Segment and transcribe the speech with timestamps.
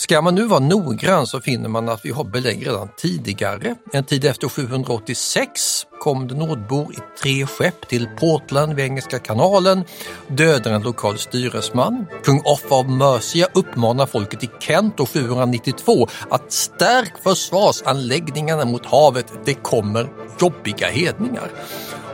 [0.00, 3.74] Ska man nu vara noggrann så finner man att vi har belägg redan tidigare.
[3.92, 9.84] En tid efter 786 kom det nordbor i tre skepp till Portland vid Engelska kanalen,
[10.28, 12.06] dödade en lokal styresman.
[12.24, 19.26] Kung Offa av Mercia uppmanar folket i Kent år 792 att stärk försvarsanläggningarna mot havet,
[19.44, 20.08] det kommer
[20.40, 21.50] jobbiga hedningar.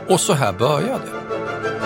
[0.09, 1.76] Och så här började det.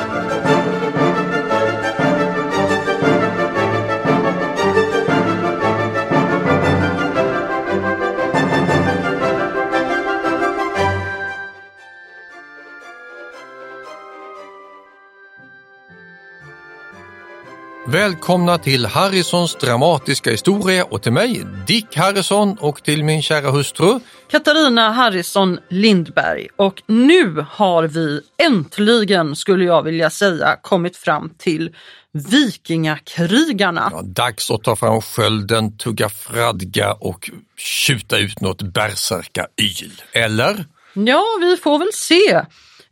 [17.91, 23.99] Välkomna till Harrisons dramatiska historia och till mig, Dick Harrison och till min kära hustru
[24.31, 26.47] Katarina Harrison Lindberg.
[26.55, 31.75] Och nu har vi äntligen, skulle jag vilja säga, kommit fram till
[32.13, 33.89] vikingakrigarna.
[33.91, 40.01] Ja, dags att ta fram skölden, tugga fradga och tjuta ut något bärsärka-yl.
[40.13, 40.65] Eller?
[40.93, 42.41] Ja, vi får väl se.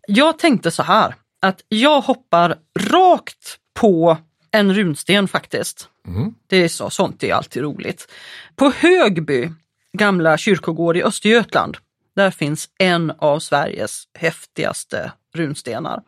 [0.07, 4.17] Jag tänkte så här, att jag hoppar rakt på
[4.51, 5.89] en runsten faktiskt.
[6.07, 6.33] Mm.
[6.47, 8.11] Det är så, sånt är alltid roligt.
[8.55, 9.49] På Högby,
[9.93, 11.77] gamla kyrkogård i Östergötland,
[12.15, 16.01] där finns en av Sveriges häftigaste runstenar.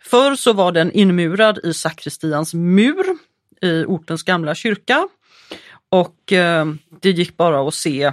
[0.00, 3.04] Förr så var den inmurad i sakristians mur
[3.62, 5.08] i ortens gamla kyrka
[5.88, 6.66] och eh,
[7.00, 8.12] det gick bara att se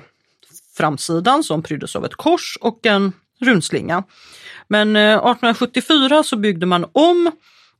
[0.77, 4.03] framsidan som pryddes av ett kors och en runslinga.
[4.67, 7.31] Men eh, 1874 så byggde man om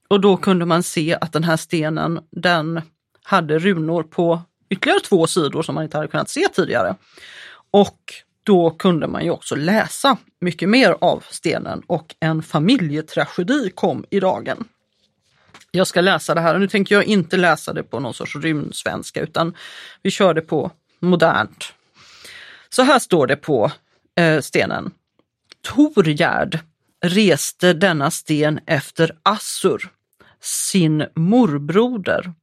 [0.07, 2.81] och då kunde man se att den här stenen den
[3.23, 6.95] hade runor på ytterligare två sidor som man inte hade kunnat se tidigare.
[7.71, 8.13] Och
[8.43, 14.19] då kunde man ju också läsa mycket mer av stenen och en familjetragedi kom i
[14.19, 14.67] dagen.
[15.71, 18.35] Jag ska läsa det här och nu tänker jag inte läsa det på någon sorts
[18.35, 19.55] rymdsvenska utan
[20.01, 21.73] vi kör det på modernt.
[22.69, 23.71] Så här står det på
[24.19, 24.91] eh, stenen.
[25.61, 26.59] Torgärd
[27.05, 29.89] reste denna sten efter Assur,
[30.47, 32.33] sin morbroder,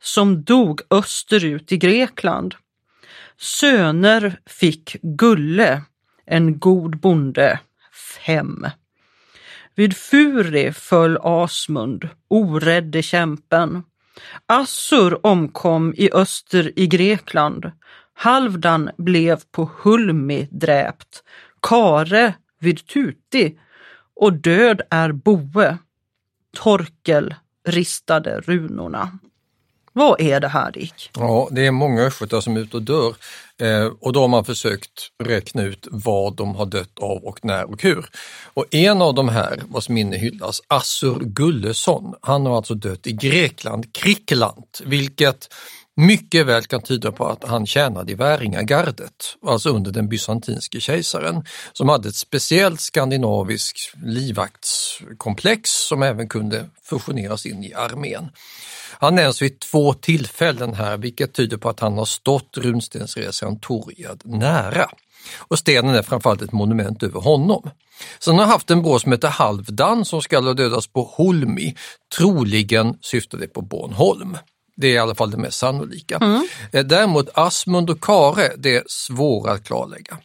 [0.00, 2.54] som dog österut i Grekland.
[3.36, 5.82] Söner fick Gulle,
[6.26, 7.60] en god bonde,
[8.16, 8.66] fem.
[9.74, 13.82] Vid Furi föll Asmund, orädde kämpen.
[14.46, 17.70] Assur omkom i öster i Grekland.
[18.14, 21.22] Halvdan blev på Hulmi dräpt.
[21.62, 23.58] Kare vid Tuti
[24.14, 25.78] och död är Boe.
[26.56, 27.34] Torkel
[27.64, 29.18] ristade runorna.
[29.92, 31.10] Vad är det här Dick?
[31.14, 33.14] Ja, det är många östgötar som är ute och dör
[33.58, 37.64] eh, och då har man försökt räkna ut vad de har dött av och när
[37.64, 38.06] och hur.
[38.54, 43.12] Och en av de här vars minne hyllas, Assur Gullesson, han har alltså dött i
[43.12, 45.48] Grekland, Krikland, vilket
[45.96, 51.44] mycket väl kan tyda på att han tjänade i Väringagardet, alltså under den bysantinske kejsaren,
[51.72, 58.28] som hade ett speciellt skandinaviskt livvaktskomplex som även kunde fusioneras in i armén.
[58.98, 64.22] Han nämns vid två tillfällen här, vilket tyder på att han har stått runstensresan Torgad
[64.24, 64.90] nära.
[65.38, 67.70] Och stenen är framförallt ett monument över honom.
[68.18, 71.74] Sen har han haft en bror som heter Halvdan som skall ha dödats på Holmi,
[72.16, 74.36] troligen syftade det på Bornholm.
[74.76, 76.16] Det är i alla fall det mest sannolika.
[76.16, 76.46] Mm.
[76.70, 80.18] Däremot Asmund och Kare, det är svårare att klarlägga.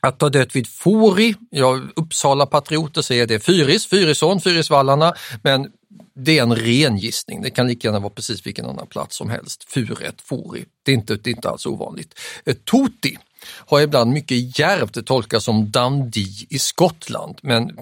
[0.00, 5.70] Att ha dött vid Fori, ja, Uppsala patrioter säger det Fyris, Fyrisån, Fyrisvallarna, men
[6.14, 7.42] det är en ren gissning.
[7.42, 9.64] Det kan lika gärna vara precis vilken annan plats som helst.
[9.64, 12.18] Furet, Fori, det är inte, det är inte alls ovanligt.
[12.44, 17.78] Eh, Toti har ibland mycket djärvt tolkats som Dundee i Skottland, men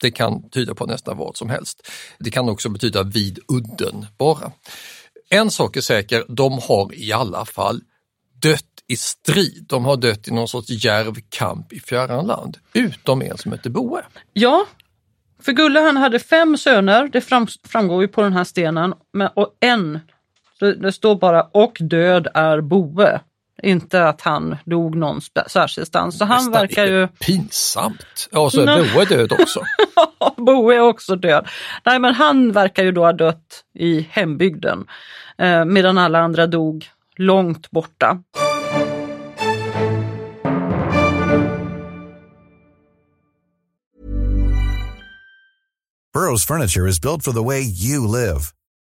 [0.00, 1.88] det kan tyda på nästan vad som helst.
[2.18, 4.52] Det kan också betyda vid udden bara.
[5.30, 7.80] En sak är säker, de har i alla fall
[8.42, 9.64] dött i strid.
[9.68, 13.70] De har dött i någon sorts djärv kamp i fjärran land, utom en som heter
[13.70, 14.02] Boe.
[14.32, 14.66] Ja,
[15.42, 17.20] för Gulle han hade fem söner, det
[17.68, 18.94] framgår ju på den här stenen,
[19.34, 20.00] och en,
[20.80, 23.20] det står bara och död är Boe.
[23.62, 26.18] Inte att han dog någon särskilstans.
[26.18, 27.08] Så han Nästan verkar ju...
[27.08, 28.28] Pinsamt.
[28.32, 28.94] Ja, så är.
[28.94, 29.60] Boe död också.
[30.36, 31.48] Boe är också död.
[31.84, 34.86] Nej men han verkar ju då ha dött i hembygden.
[35.38, 38.22] Eh, medan alla andra dog långt borta.
[46.14, 48.57] Burrow's furniture is built for the way you live.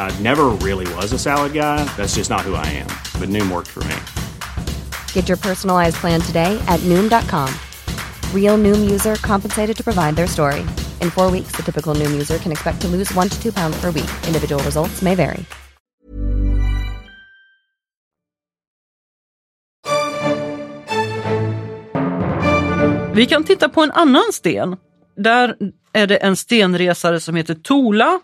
[0.00, 1.84] I never really was a salad guy.
[1.96, 2.88] That's just not who I am.
[3.20, 3.96] But Noom worked for me.
[5.12, 7.48] Get your personalized plan today at Noom.com.
[8.34, 10.62] Real Noom user compensated to provide their story.
[11.00, 13.80] In four weeks, the typical Noom user can expect to lose one to two pounds
[13.80, 14.10] per week.
[14.26, 15.44] Individual results may vary.
[23.14, 24.76] Vi kan titta på en annan sten.
[25.16, 25.56] Där
[25.92, 28.20] är det en stenresare som heter Tola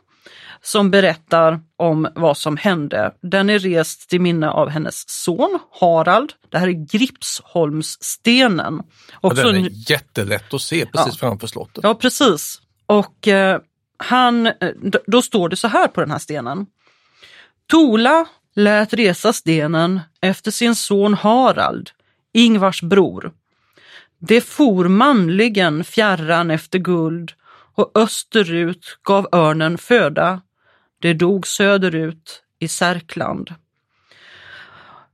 [0.67, 3.15] som berättar om vad som hände.
[3.23, 6.33] Den är rest till minne av hennes son Harald.
[6.49, 8.83] Det här är Gripsholmsstenen.
[9.21, 11.85] Också den en- är jättelätt att se precis framför slottet.
[11.85, 12.61] Ja, precis.
[12.87, 13.61] Och eh,
[13.97, 14.53] han, eh,
[15.07, 16.67] då står det så här på den här stenen.
[17.67, 21.91] Tola lät resa stenen efter sin son Harald,
[22.33, 23.33] Ingvars bror.
[24.19, 27.33] Det for manligen fjärran efter guld
[27.75, 30.41] och österut gav örnen föda.
[30.98, 33.54] Det dog söderut i Särkland.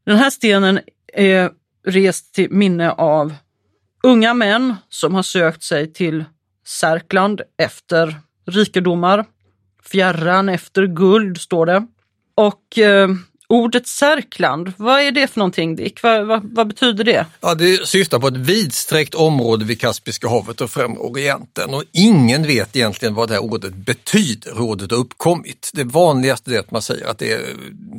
[0.05, 0.81] Den här stenen
[1.13, 1.51] är
[1.87, 3.35] rest till minne av
[4.03, 6.25] unga män som har sökt sig till
[6.67, 9.25] Särkland efter rikedomar.
[9.83, 11.87] Fjärran efter guld står det.
[12.35, 13.09] Och eh,
[13.53, 16.03] ordet Särkland, vad är det för någonting Dick?
[16.03, 17.27] Vad, vad, vad betyder det?
[17.41, 22.43] Ja, det syftar på ett vidsträckt område vid Kaspiska havet och främre Orienten och ingen
[22.43, 25.71] vet egentligen vad det här ordet betyder, hur ordet har uppkommit.
[25.73, 27.41] Det vanligaste är att man säger att det, är,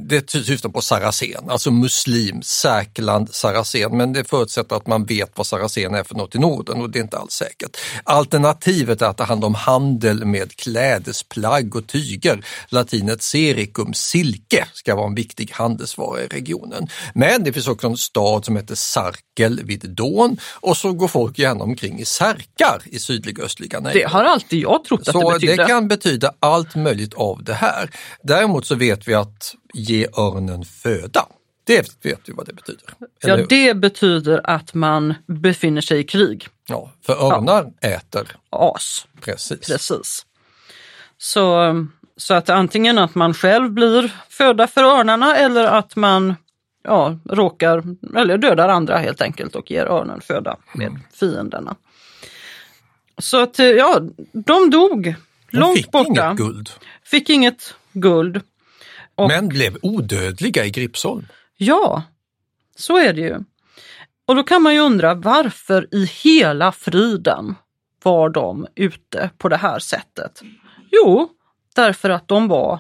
[0.08, 5.48] det syftar på saracen, alltså muslim, Särkland, saracen, men det förutsätter att man vet vad
[5.48, 7.78] saracen är för något i Norden och det är inte alls säkert.
[8.04, 12.46] Alternativet är att det handlar om handel med klädesplagg och tyger.
[12.70, 16.88] Latinet sericum, silke, ska vara en viktig handelsvara i regionen.
[17.14, 21.40] Men det finns också en stad som heter Sarkel vid Don och så går folk
[21.40, 24.08] gärna omkring i särkar i sydliga östliga Det nejder.
[24.08, 25.58] har alltid jag trott att Så det betyder.
[25.58, 27.90] det kan betyda allt möjligt av det här.
[28.24, 31.26] Däremot så vet vi att ge örnen föda.
[31.66, 32.84] Det vet vi vad det betyder.
[33.22, 33.46] Ja, hur?
[33.50, 36.48] det betyder att man befinner sig i krig.
[36.68, 39.60] ja, för örnar äter, As, precis.
[39.68, 40.26] precis.
[41.18, 41.74] Så,
[42.18, 46.36] så att antingen att man själv blir föda för örnarna eller att man
[46.84, 47.84] ja, råkar,
[48.18, 51.02] eller dödar andra helt enkelt och ger örnen föda med Mm.
[51.14, 51.76] fienderna.
[53.18, 54.00] Så att eh, ja,
[54.34, 55.04] de dog
[55.52, 56.10] De långt fick borta.
[56.28, 56.70] inget guld,
[57.04, 58.42] Fick inget guld.
[59.16, 61.26] Och- men blev odödliga i Gripsholm.
[61.58, 62.04] Ja,
[62.76, 63.38] så är det ju.
[64.26, 67.56] Och då kan man ju undra varför i hela friden
[68.04, 70.42] var de ute på det här sättet?
[70.92, 71.30] Jo,
[71.76, 72.80] därför att de var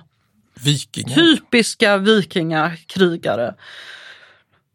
[0.63, 1.15] Vikingar.
[1.15, 3.55] typiska vikingakrigare.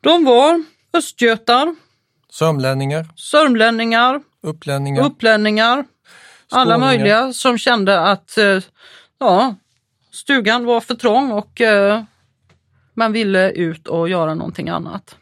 [0.00, 1.75] De var östgötar,
[2.30, 5.84] Sörmlänningar, sörmlänningar, upplänningar, upplänningar,
[6.50, 8.62] alla möjliga som kände att eh,
[9.18, 9.54] ja,
[10.12, 12.02] stugan var för trång och eh,
[12.94, 15.16] man ville ut och göra någonting annat.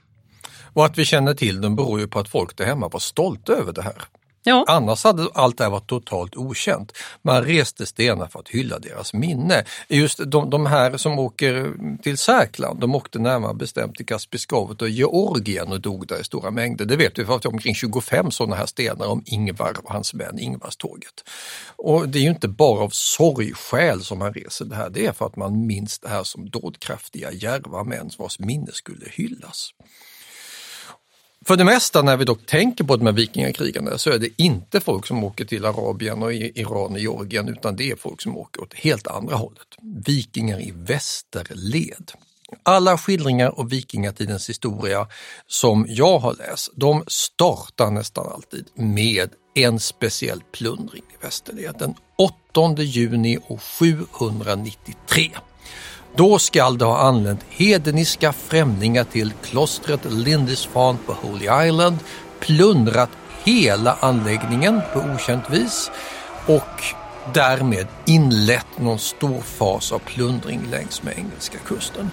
[0.72, 3.52] Och att vi känner till dem beror ju på att folk där hemma var stolta
[3.52, 4.02] över det här.
[4.48, 4.64] Ja.
[4.68, 6.92] Annars hade allt det här varit totalt okänt.
[7.22, 9.64] Man reste stenar för att hylla deras minne.
[9.88, 11.72] Just de, de här som åker
[12.02, 16.50] till Särkland, de åkte närmare bestämt till Kaspiskavet och Georgien och dog där i stora
[16.50, 16.84] mängder.
[16.84, 19.92] Det vet vi för att det är omkring 25 sådana här stenar om Ingvar och
[19.92, 21.24] hans män Ingvarståget.
[21.76, 25.12] Och det är ju inte bara av sorgskäl som man reser det här, det är
[25.12, 29.70] för att man minns det här som dådkraftiga, djärva män vars minne skulle hyllas.
[31.46, 34.80] För det mesta när vi dock tänker på de här vikingakrigarna så är det inte
[34.80, 38.62] folk som åker till Arabien och Iran och Georgien utan det är folk som åker
[38.62, 39.66] åt helt andra hållet.
[40.06, 42.12] Vikingar i västerled.
[42.62, 45.08] Alla skildringar av vikingatidens historia
[45.46, 51.94] som jag har läst, de startar nästan alltid med en speciell plundring i Västerled den
[52.16, 53.38] 8 juni
[54.10, 55.30] 793.
[56.16, 61.98] Då skall det ha anlänt hedniska främlingar till klostret Lindisfarne på Holy Island,
[62.40, 63.10] plundrat
[63.44, 65.90] hela anläggningen på okänt vis
[66.46, 66.82] och
[67.34, 72.10] därmed inlett någon stor fas av plundring längs med engelska kusten.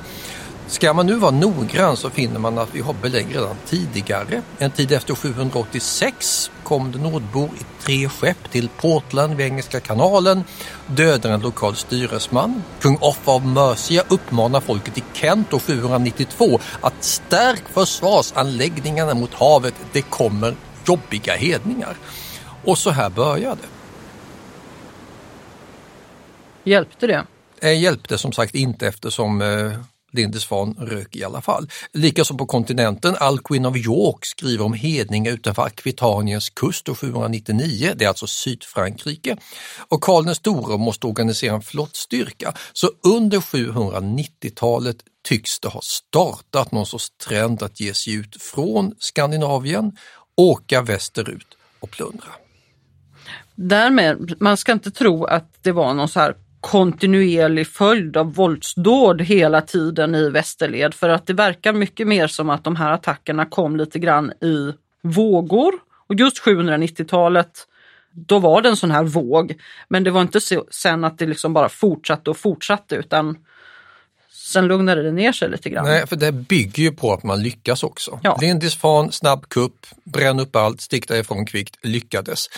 [0.73, 4.41] Ska man nu vara noggrann så finner man att vi har belägg redan tidigare.
[4.57, 10.43] En tid efter 786 kom det nordbor i tre skepp till Portland vid Engelska kanalen,
[10.87, 12.63] dödade en lokal styresman.
[12.79, 19.75] Kung Offa av Mercia uppmanar folket i Kent år 792 att stärk försvarsanläggningarna mot havet,
[19.91, 20.55] det kommer
[20.87, 21.97] jobbiga hedningar.
[22.63, 23.67] Och så här började det.
[26.69, 27.25] Hjälpte det?
[27.61, 29.41] Eh, hjälpte som sagt inte eftersom
[30.13, 31.69] Linde Lindisfarne rök i alla fall.
[31.93, 38.05] Likaså på kontinenten, Alcuin of York skriver om hedningar utanför Akvitaniens kust år 799, det
[38.05, 39.37] är alltså Sydfrankrike.
[39.89, 46.71] Och Karl den store måste organisera en flottstyrka, så under 790-talet tycks det ha startat
[46.71, 49.97] någon sorts trend att ge sig ut från Skandinavien,
[50.37, 52.29] åka västerut och plundra.
[53.55, 59.21] Därmed, man ska inte tro att det var någon så här kontinuerlig följd av våldsdåd
[59.21, 63.45] hela tiden i västerled för att det verkar mycket mer som att de här attackerna
[63.45, 65.73] kom lite grann i vågor.
[66.07, 67.67] Och just 790-talet,
[68.11, 69.55] då var det en sån här våg.
[69.87, 73.37] Men det var inte så, sen att det liksom bara fortsatte och fortsatte utan
[74.53, 75.85] sen lugnade det ner sig lite grann.
[75.85, 78.19] Nej, för det bygger ju på att man lyckas också.
[78.23, 78.37] Ja.
[78.41, 82.49] Lindisfarne, snabb kupp, bränn upp allt, stick därifrån kvickt, lyckades.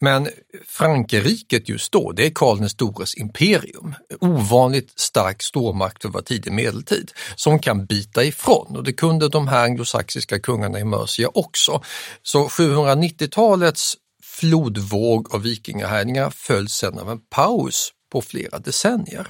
[0.00, 0.28] Men
[0.66, 3.94] Frankrike just då, det är Karl den stores imperium.
[4.20, 9.64] Ovanligt stark stormakt över tidig medeltid som kan bita ifrån och det kunde de här
[9.64, 11.82] anglosaxiska kungarna i Mercia också.
[12.22, 13.94] Så 790-talets
[14.24, 19.26] flodvåg av vikingahärjningar följs sedan av en paus på flera decennier.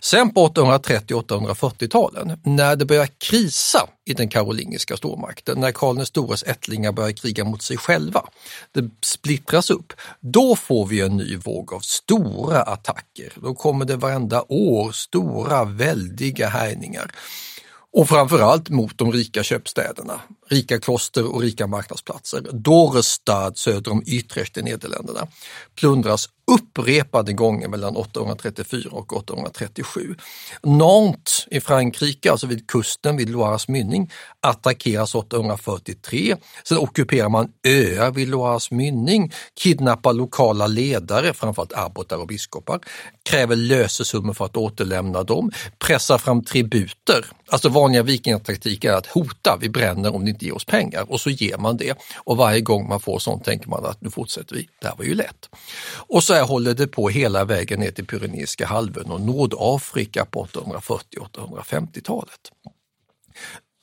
[0.00, 6.06] Sen på 830 840-talen, när det börjar krisa i den karolingiska stormakten, när Karl den
[6.06, 8.24] stores ättlingar börjar kriga mot sig själva,
[8.72, 13.32] det splittras upp, då får vi en ny våg av stora attacker.
[13.36, 17.12] Då kommer det varenda år stora väldiga härjningar.
[17.92, 22.46] Och framförallt mot de rika köpstäderna, rika kloster och rika marknadsplatser.
[22.52, 25.26] Dorestad söder om Utrecht i Nederländerna
[25.74, 30.14] plundras upprepade gånger mellan 834 och 837.
[30.62, 36.36] Nantes i Frankrike, alltså vid kusten vid Loires mynning, attackeras 843.
[36.64, 42.80] Sen ockuperar man öar vid Loires mynning, kidnappar lokala ledare, framförallt abbotar och biskopar,
[43.22, 47.26] kräver lösesummor för att återlämna dem, pressar fram tributer.
[47.50, 51.20] Alltså vanliga vikingataktiker är att hota, vi bränner om ni inte ger oss pengar och
[51.20, 51.98] så ger man det.
[52.16, 55.04] Och varje gång man får sånt tänker man att nu fortsätter vi, det här var
[55.04, 55.48] ju lätt.
[55.90, 60.46] Och så här håller det på hela vägen ner till Pyreneiska halvön och Nordafrika på
[60.46, 62.52] 840-850-talet.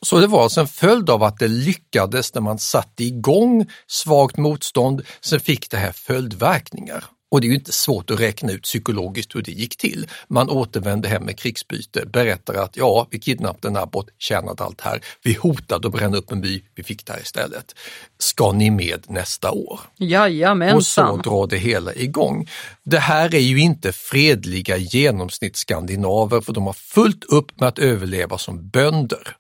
[0.06, 4.38] Så det var alltså en följd av att det lyckades när man satte igång svagt
[4.38, 7.06] motstånd, sen fick det här följdverkningar.
[7.36, 10.08] Och det är ju inte svårt att räkna ut psykologiskt hur det gick till.
[10.28, 15.02] Man återvände hem med krigsbyte, berättar att ja, vi kidnappade en abbot, tjänat allt här,
[15.24, 17.76] vi hotade att bränna upp en by, vi fick det här istället.
[18.20, 19.80] Ska ni med nästa år?
[19.98, 21.08] Jajamensan.
[21.08, 22.50] Och så drar det hela igång.
[22.84, 28.38] Det här är ju inte fredliga genomsnittsskandinaver för de har fullt upp med att överleva
[28.38, 29.36] som bönder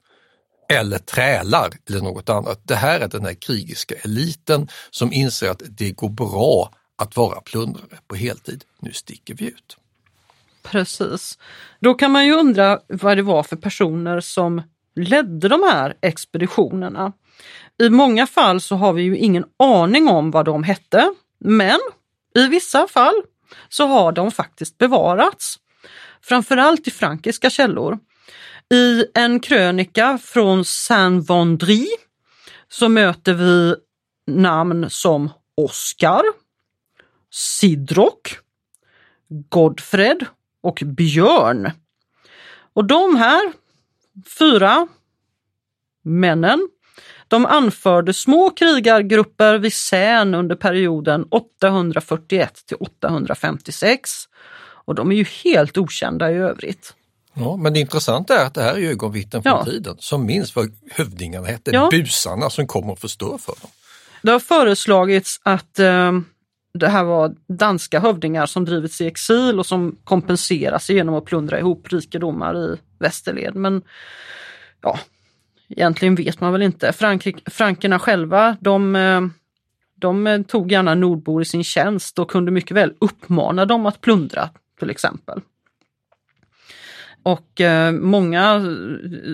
[0.70, 2.62] eller trälar eller något annat.
[2.64, 7.42] Det här är den här krigiska eliten som inser att det går bra att vara
[7.42, 8.64] plundrare på heltid.
[8.80, 9.78] Nu sticker vi ut.
[10.64, 11.38] Precis.
[11.80, 14.62] Då kan man ju undra vad det var för personer som
[14.96, 17.14] ledde de här expeditionerna.
[17.84, 21.80] I många fall så har vi ju ingen aning om vad de hette, men
[22.36, 23.22] i vissa fall
[23.70, 25.60] så har de faktiskt bevarats.
[26.22, 28.00] Framförallt i frankiska källor.
[28.74, 31.88] I en krönika från Saint-Vendry
[32.70, 33.75] så möter vi
[34.28, 36.24] namn som Oscar,
[37.39, 38.38] Sidrock,
[39.50, 40.25] Godfred
[40.63, 41.72] och Björn.
[42.74, 43.54] Och de här
[44.39, 44.88] fyra
[46.04, 46.70] männen
[47.27, 54.12] de anförde små krigargrupper vid Seine under perioden 841 till 856.
[54.86, 56.94] Och de är ju helt okända i övrigt.
[57.34, 59.65] Ja, men det intressanta är att det här är ögonvittnen från Ja.
[59.65, 61.89] tiden som minns vad hövdingarna hette, Ja.
[61.92, 63.70] busarna som kommer och förstör för dem.
[64.22, 66.12] Det har föreslagits att eh,
[66.79, 71.25] det här var danska hövdingar som drivits i exil och som kompenserar sig genom att
[71.25, 73.55] plundra ihop rikedomar i västerled.
[73.55, 73.82] Men
[74.82, 75.00] ja,
[75.70, 76.94] egentligen vet man väl inte.
[76.94, 79.22] Frankrik, frankerna själva, de, eh,
[79.96, 84.50] de tog gärna nordbor i sin tjänst och kunde mycket väl uppmana dem att plundra
[84.79, 85.41] till exempel.
[87.25, 88.62] Och eh, många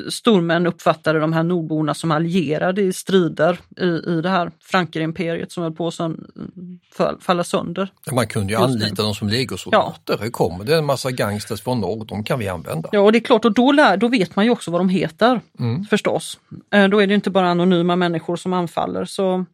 [0.10, 5.64] stormän uppfattade de här nordborna som allierade i strider i, i det här Frankrike-imperiet som
[5.64, 5.88] höll på
[6.98, 7.90] att falla sönder.
[8.12, 10.20] Man kunde ju anlita dem som legosoldater.
[10.22, 10.30] Ja.
[10.32, 12.90] kommer det en massa gangsters från norr, de kan vi använda.
[12.92, 14.90] Ja, och det är klart, och då, lär, då vet man ju också vad de
[14.90, 15.84] heter mm.
[15.84, 16.40] förstås.
[16.74, 19.06] Eh, då är det inte bara anonyma människor som anfaller.
[19.06, 19.46] Så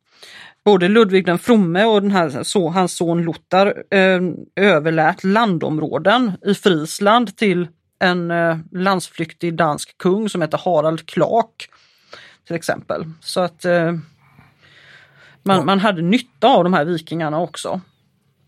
[0.65, 4.21] både Ludvig den fromme och den här, så, hans son Lothar eh,
[4.55, 7.67] överlät landområden i Friesland till
[7.99, 11.69] en eh, landsflyktig dansk kung som heter Harald Klak.
[12.47, 13.05] Till exempel.
[13.21, 13.93] Så att eh,
[15.43, 17.81] man, man hade nytta av de här vikingarna också.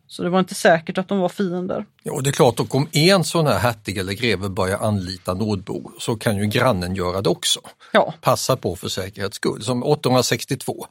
[0.07, 1.85] Så det var inte säkert att de var fiender.
[2.03, 5.91] Ja, det är klart, och om en sån här hertig eller greve börjar anlita nordbor
[5.99, 7.59] så kan ju grannen göra det också.
[7.91, 8.13] Ja.
[8.21, 9.63] Passa på för säkerhets skull.
[9.63, 10.85] Som 862,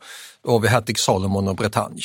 [0.45, 2.03] då har vi hertig Salomon och Bretagne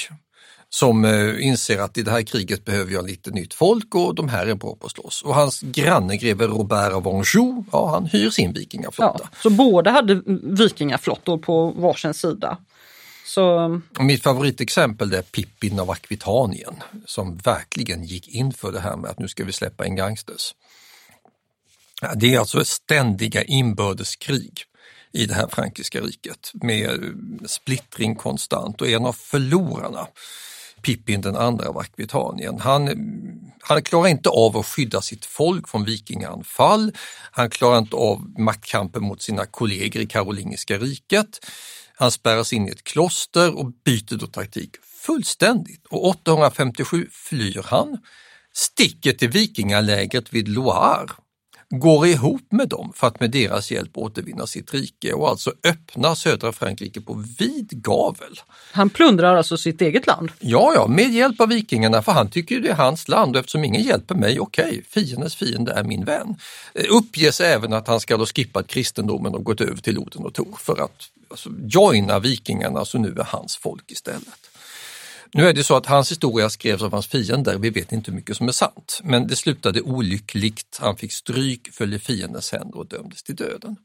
[0.74, 4.30] som eh, inser att i det här kriget behöver jag lite nytt folk och de
[4.30, 5.22] här är bra på att slåss.
[5.22, 9.20] Och hans granne greve Robert av Anjou, ja han hyr sin vikingaflotta.
[9.24, 12.58] Ja, så båda hade vikingaflottor på varsin sida.
[13.26, 13.82] Så...
[14.00, 16.76] Mitt favoritexempel är Pippin av Akvitanien
[17.06, 20.56] som verkligen gick in för det här med att nu ska vi släppa in gangsters.
[22.16, 24.64] Det är alltså ständiga inbördeskrig
[25.12, 27.00] i det här frankiska riket med
[27.46, 30.08] splittring konstant och en av förlorarna
[30.84, 32.60] Pippin den andra av Akvitanien.
[32.60, 32.90] Han,
[33.62, 36.92] han klarar inte av att skydda sitt folk från vikinganfall.
[37.32, 41.40] Han klarar inte av maktkampen mot sina kollegor i Karolingiska riket.
[41.96, 44.76] Han spärras in i ett kloster och byter då taktik
[45.06, 45.86] fullständigt.
[45.90, 47.98] Och 857 flyr han,
[48.54, 51.10] sticker till vikingalägret vid Loire
[51.80, 56.16] går ihop med dem för att med deras hjälp återvinna sitt rike och alltså öppna
[56.16, 58.40] södra Frankrike på vid gavel.
[58.72, 60.32] Han plundrar alltså sitt eget land?
[60.40, 63.64] Ja, ja, med hjälp av vikingarna för han tycker det är hans land och eftersom
[63.64, 66.36] ingen hjälper mig, okej, okay, fiendens fiende är min vän.
[66.74, 70.34] Eh, uppges även att han ska ha skippat kristendomen och gått över till Oden och
[70.34, 74.53] Tor för att alltså, joina vikingarna så nu är hans folk istället.
[75.34, 78.16] Nu är det så att hans historia skrevs av hans fiender, vi vet inte hur
[78.16, 80.78] mycket som är sant, men det slutade olyckligt.
[80.82, 83.76] Han fick stryk, föll i fiendens händer och dömdes till döden.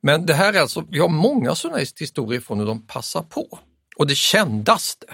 [0.00, 3.58] Men det här är alltså, vi har många sådana historier från hur de passar på.
[3.96, 5.06] Och det kändaste,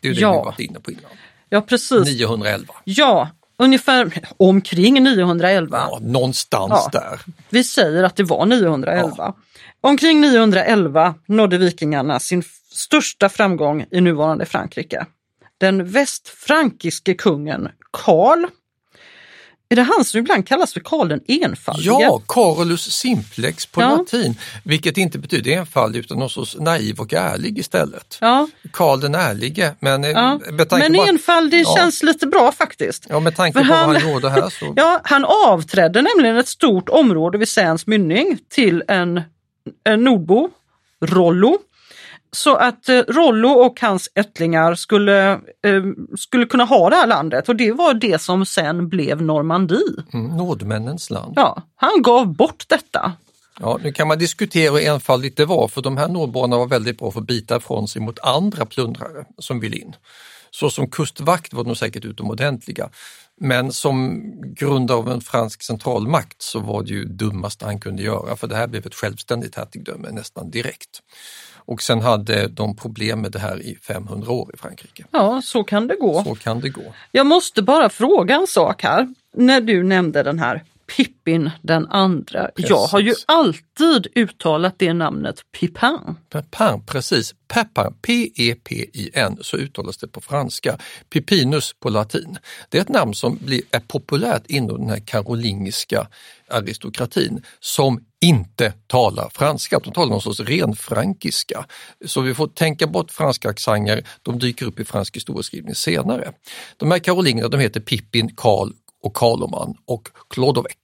[0.00, 0.32] det är det ja.
[0.32, 1.10] vi varit inne på innan.
[1.48, 2.04] Ja, precis.
[2.04, 2.74] 911.
[2.84, 5.88] Ja, ungefär omkring 911.
[5.90, 7.00] Ja, någonstans ja.
[7.00, 7.20] där.
[7.50, 9.14] Vi säger att det var 911.
[9.18, 9.36] Ja.
[9.80, 15.06] Omkring 911 nådde vikingarna sin största framgång i nuvarande Frankrike.
[15.58, 18.46] Den västfrankiske kungen Karl
[19.68, 21.86] är det han som ibland kallas för Karl den enfaldige?
[21.86, 23.96] Ja, Carolus simplex på ja.
[23.96, 28.18] latin, vilket inte betyder enfaldig utan någon sorts naiv och ärlig istället.
[28.20, 28.48] Ja.
[28.70, 29.74] Karl den ärlige.
[29.80, 30.40] Men, eh, ja.
[30.70, 31.76] men enfaldig ja.
[31.76, 33.06] känns lite bra faktiskt.
[33.08, 34.50] Ja, med tanke på han, vad han gjorde här.
[34.50, 34.72] Så...
[34.76, 39.22] Ja, han avträdde nämligen ett stort område vid Säns mynning till en,
[39.84, 40.50] en nordbo,
[41.00, 41.58] Rollo,
[42.34, 45.82] så att eh, Rollo och hans ättlingar skulle, eh,
[46.16, 49.78] skulle kunna ha det här landet och det var det som sen blev Normandie.
[50.12, 51.32] Mm, Nordmännens land.
[51.36, 53.12] Ja, han gav bort detta.
[53.60, 56.98] Ja, nu kan man diskutera hur enfaldigt det var för de här nordborna var väldigt
[56.98, 59.96] bra för att bita ifrån sig mot andra plundrare som vill in.
[60.50, 62.90] Så som kustvakt var de säkert utomordentliga.
[63.40, 64.22] Men som
[64.54, 68.56] grund av en fransk centralmakt så var det ju dummaste han kunde göra för det
[68.56, 71.02] här blev ett självständigt hertigdöme nästan direkt.
[71.66, 75.04] Och sen hade de problem med det här i 500 år i Frankrike.
[75.10, 76.24] Ja, så kan det gå.
[76.24, 76.94] Så kan det gå.
[77.12, 79.14] Jag måste bara fråga en sak här.
[79.36, 82.50] När du nämnde den här Pippin den andra.
[82.56, 82.70] Precis.
[82.70, 86.16] Jag har ju alltid uttalat det namnet Pipin.
[86.30, 87.34] Pepin, precis.
[87.48, 90.78] Pepin, P-E-P-I-N, så uttalas det på franska.
[91.10, 92.38] Pipinus på latin.
[92.68, 96.06] Det är ett namn som blir, är populärt inom den här karolingiska
[96.48, 101.66] aristokratin som inte talar franska, de talar någon sorts renfrankiska.
[102.04, 106.32] Så vi får tänka bort franska accenter, de dyker upp i fransk historieskrivning senare.
[106.76, 110.76] De här karolingerna de heter Pippin, Karl och Karloman och Clodovec.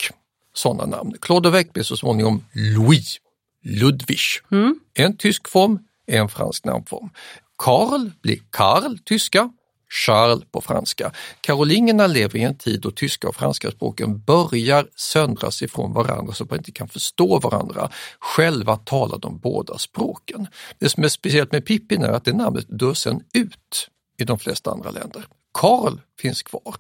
[0.55, 1.15] Sådana namn.
[1.21, 3.19] Clodovec blir så småningom Louis,
[3.65, 4.19] Ludwig.
[4.51, 4.81] Mm.
[4.95, 7.11] En tysk form, en fransk namnform.
[7.57, 9.53] Karl blir Karl, tyska,
[9.91, 11.13] Charles på franska.
[11.41, 16.45] Karolingerna lever i en tid då tyska och franska språken börjar söndras ifrån varandra så
[16.45, 17.91] att man inte kan förstå varandra.
[18.19, 20.47] Själva talar de båda språken.
[20.79, 24.39] Det som är speciellt med Pippin är att det namnet dör sen ut i de
[24.39, 25.25] flesta andra länder.
[25.53, 26.75] Karl finns kvar.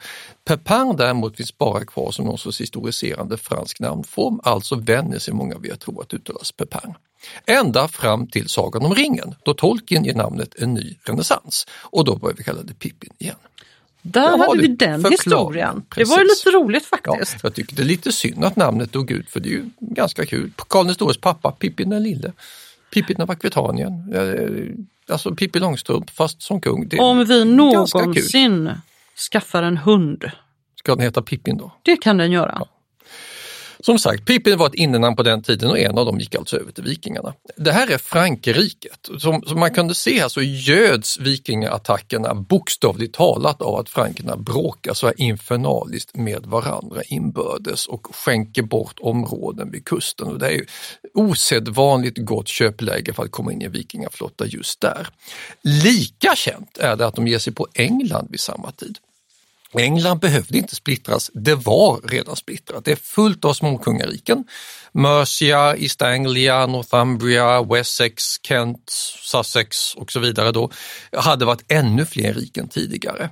[0.44, 5.58] Pepin däremot finns bara kvar som någon sorts historiserande fransk namnform, alltså vänjer sig många
[5.58, 6.94] vid att tro att uttalas Pepin.
[7.46, 12.16] Ända fram till Sagan om ringen, då Tolkien ger namnet en ny renässans och då
[12.16, 13.36] börjar vi kalla det Pippin igen.
[14.02, 15.82] Där hade vi den historien.
[15.96, 17.32] Det var ju lite roligt faktiskt.
[17.32, 19.70] Ja, jag tycker det är lite synd att namnet dog ut för det är ju
[19.80, 20.52] ganska kul.
[20.56, 22.32] Karl den stores pappa, Pippin den lille.
[22.94, 24.14] Pippin av Akvitanien.
[25.08, 26.90] Alltså Pippi Långstrump fast som kung.
[26.98, 28.70] Om vi någonsin
[29.32, 30.30] skaffar en hund.
[30.76, 31.72] Ska den heta Pippin då?
[31.82, 32.56] Det kan den göra.
[32.60, 32.68] Ja.
[33.82, 36.56] Som sagt, Pippin var ett innenamn på den tiden och en av dem gick alltså
[36.56, 37.34] över till vikingarna.
[37.56, 39.08] Det här är Frankrriket.
[39.18, 44.94] Som, som man kunde se här så göds vikingaattackerna bokstavligt talat av att frankerna bråkar
[44.94, 50.28] så här infernaliskt med varandra inbördes och skänker bort områden vid kusten.
[50.28, 50.64] Och det är
[51.14, 55.08] osedvanligt gott köpläge för att komma in i en vikingaflotta just där.
[55.62, 58.98] Lika känt är det att de ger sig på England vid samma tid.
[59.78, 62.84] England behövde inte splittras, det var redan splittrat.
[62.84, 64.44] Det är fullt av småkungariken.
[64.92, 68.90] Mercia, East Anglia, Northumbria, Wessex, Kent,
[69.30, 70.70] Sussex och så vidare då
[71.12, 73.30] hade varit ännu fler riken tidigare.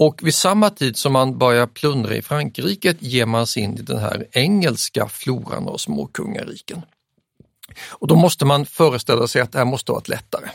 [0.00, 3.82] Och vid samma tid som man börjar plundra i Frankrike ger man sig in i
[3.82, 6.82] den här engelska floran av småkungariken.
[7.88, 10.48] Och då måste man föreställa sig att det här måste ha varit lättare.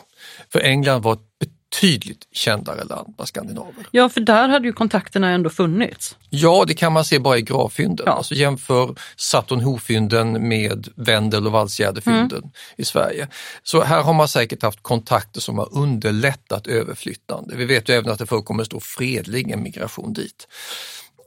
[0.51, 3.87] För England var ett betydligt kändare land bland skandinaver.
[3.91, 6.17] Ja, för där hade ju kontakterna ändå funnits.
[6.29, 8.05] Ja, det kan man se bara i gravfynden.
[8.05, 8.13] Ja.
[8.13, 12.51] Alltså jämför Saturnho-fynden med Vendel och Valsgärdefynden mm.
[12.77, 13.27] i Sverige.
[13.63, 17.55] Så här har man säkert haft kontakter som har underlättat överflyttande.
[17.55, 20.47] Vi vet ju även att det förekommer stor fredlig emigration dit.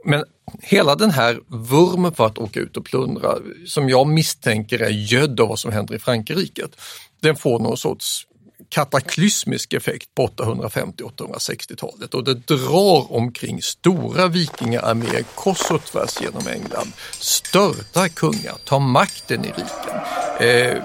[0.04, 0.24] Men
[0.62, 3.34] hela den här vurmen för att åka ut och plundra,
[3.66, 6.62] som jag misstänker är gödd av vad som händer i Frankrike,
[7.22, 8.26] den får någon sorts
[8.68, 16.92] kataklysmisk effekt på 850-860-talet och det drar omkring stora vikingaarméer kors och tvärs genom England,
[17.20, 20.00] störtar kungar, tar makten i riken,
[20.40, 20.82] eh,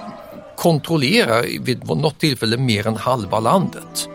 [0.58, 4.10] kontrollerar vid något tillfälle mer än halva landet.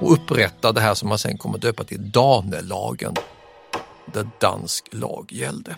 [0.00, 3.14] Och upprättar det här som man sen kommer döpa till Danelagen,
[4.12, 5.76] där dansk lag gällde.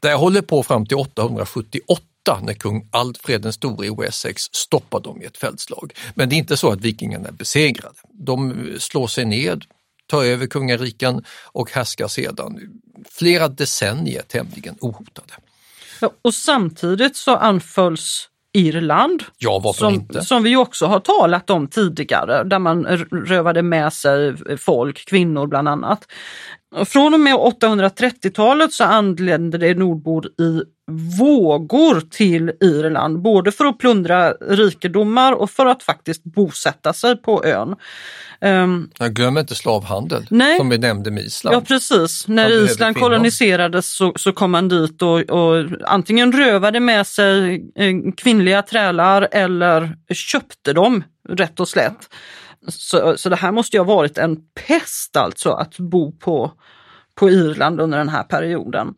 [0.00, 2.09] Det håller på fram till 878
[2.42, 5.92] när kung Alfred den store i Wessex stoppar dem i ett fältslag.
[6.14, 7.94] Men det är inte så att vikingarna är besegrade.
[8.12, 9.64] De slår sig ned,
[10.06, 12.58] tar över kungariken och härskar sedan
[13.10, 15.32] flera decennier tämligen ohotade.
[16.00, 19.22] Ja, och samtidigt så anfölls Irland.
[19.38, 20.22] Ja, som, inte?
[20.22, 25.68] Som vi också har talat om tidigare, där man rövade med sig folk, kvinnor bland
[25.68, 26.06] annat.
[26.86, 30.62] Från och med 830-talet så anlände det nordbor i
[31.18, 37.44] vågor till Irland, både för att plundra rikedomar och för att faktiskt bosätta sig på
[37.44, 37.76] ön.
[38.40, 41.56] Um, Jag glömmer inte slavhandel nej, som vi nämnde med Island.
[41.56, 47.06] Ja precis, när Island koloniserades så, så kom man dit och, och antingen rövade med
[47.06, 52.08] sig eh, kvinnliga trälar eller köpte dem rätt och slätt.
[52.68, 56.52] Så, så det här måste ju ha varit en pest alltså att bo på,
[57.14, 58.94] på Irland under den här perioden.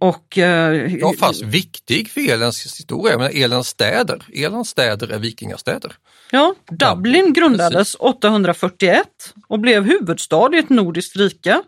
[0.00, 3.18] Och, eh, ja, fast viktig för Elens historia.
[3.18, 5.92] Men Elens städer, Elens städer är vikingastäder.
[6.30, 7.96] Ja, Dublin grundades Precis.
[8.00, 9.06] 841
[9.48, 11.62] och blev huvudstad i ett nordiskt rike.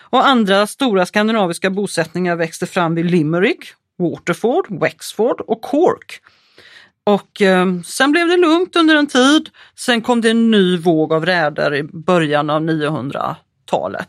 [0.00, 3.64] Och andra stora skandinaviska bosättningar växte fram vid Limerick,
[3.98, 6.20] Waterford, Wexford och Cork.
[7.04, 9.50] Och eh, sen blev det lugnt under en tid.
[9.78, 14.08] Sen kom det en ny våg av räder i början av 900-talet.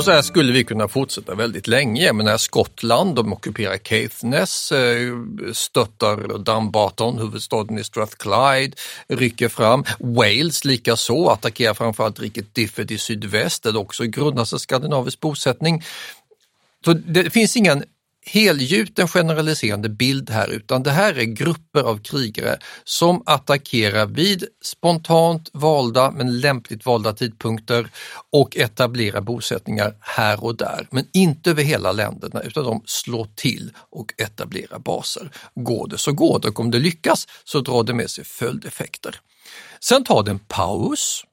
[0.00, 2.12] Och så här skulle vi kunna fortsätta väldigt länge.
[2.12, 5.16] Men när Skottland, de ockuperar Caithness, eh,
[5.52, 8.76] stöttar Dumbarton, huvudstaden i Strathclyde,
[9.08, 9.84] rycker fram.
[9.98, 15.82] Wales likaså, attackerar framförallt riket Difford i sydväst, där det också grundas en skandinavisk bosättning.
[16.84, 17.84] Så det finns ingen
[18.32, 25.50] helgjuten generaliserande bild här utan det här är grupper av krigare som attackerar vid spontant
[25.52, 27.90] valda men lämpligt valda tidpunkter
[28.32, 30.86] och etablerar bosättningar här och där.
[30.90, 35.30] Men inte över hela länderna utan de slår till och etablerar baser.
[35.54, 39.20] Går det så går det och om det lyckas så drar det med sig följdeffekter.
[39.80, 41.24] Sen tar det en paus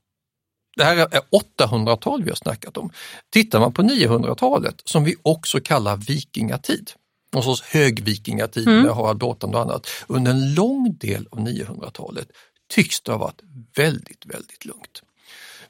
[0.77, 1.21] det här är
[1.59, 2.89] 800-tal vi har snackat om.
[3.33, 6.91] Tittar man på 900-talet, som vi också kallar vikingatid,
[7.33, 8.83] någon sorts högvikingatid Mm.
[8.83, 12.27] med Harald Blåtand och annat, under en lång del av 900-talet
[12.69, 13.41] tycks det ha varit
[13.75, 15.01] väldigt, väldigt lugnt.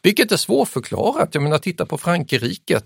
[0.02, 1.30] Vilket är svårförklarat.
[1.32, 2.82] Jag menar, titta på Frankrike,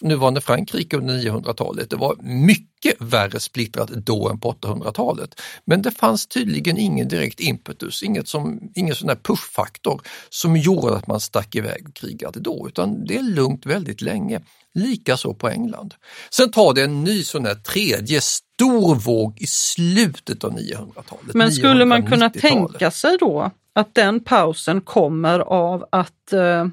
[0.00, 1.90] nuvarande Frankrike under 900-talet.
[1.90, 5.40] Det var mycket värre splittrat då än på 800-talet.
[5.64, 10.96] Men det fanns tydligen ingen direkt impetus, inget som, ingen sån där pushfaktor som gjorde
[10.96, 14.40] att man stack iväg och krigade då, utan det är lugnt väldigt länge.
[14.74, 15.94] Likaså på England.
[16.30, 21.34] Sen tar det en ny sån här tredje stor våg i slutet av 900-talet.
[21.34, 22.40] Men skulle man kunna 990-talet.
[22.42, 26.66] tänka sig då att den pausen kommer av att eh,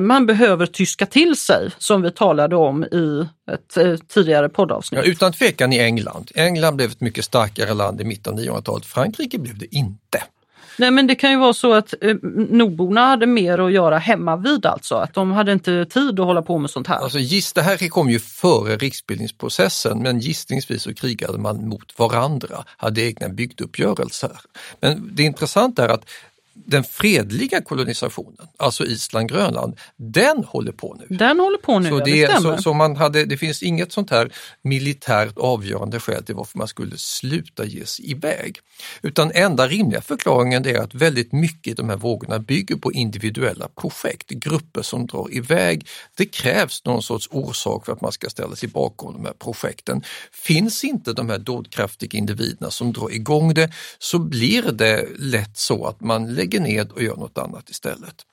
[0.00, 5.00] man behöver tyska till sig, som vi talade om i ett eh, tidigare poddavsnitt.
[5.04, 6.30] Ja, utan tvekan i England.
[6.34, 8.86] England blev ett mycket starkare land i mitten av 900-talet.
[8.86, 10.22] Frankrike blev det inte.
[10.78, 12.16] Nej men det kan ju vara så att eh,
[12.50, 16.42] nordborna hade mer att göra hemma vid alltså, att de hade inte tid att hålla
[16.42, 16.96] på med sånt här.
[16.96, 22.64] Alltså, giss, det här kom ju före riksbildningsprocessen men gissningsvis så krigade man mot varandra,
[22.76, 24.40] hade egna bygdeuppgörelser.
[24.80, 26.04] Men det intressanta är att
[26.54, 31.16] den fredliga kolonisationen, alltså Island, Grönland, den håller på nu.
[31.16, 32.56] Den håller på nu, Så ja, det, det är- stämmer.
[32.56, 36.68] så, så man hade, det finns inget sånt här militärt avgörande skäl till varför man
[36.68, 38.58] skulle sluta ge sig iväg.
[39.02, 43.68] Utan enda rimliga förklaringen är att väldigt mycket i de här vågorna bygger på individuella
[43.68, 45.86] projekt, grupper som drar iväg.
[46.16, 50.02] Det krävs någon sorts orsak för att man ska ställa sig bakom de här projekten.
[50.32, 55.86] Finns inte de här dådkraftiga individerna som drar igång det så blir det lätt så
[55.86, 58.26] att man lägger ned och gör något annat istället.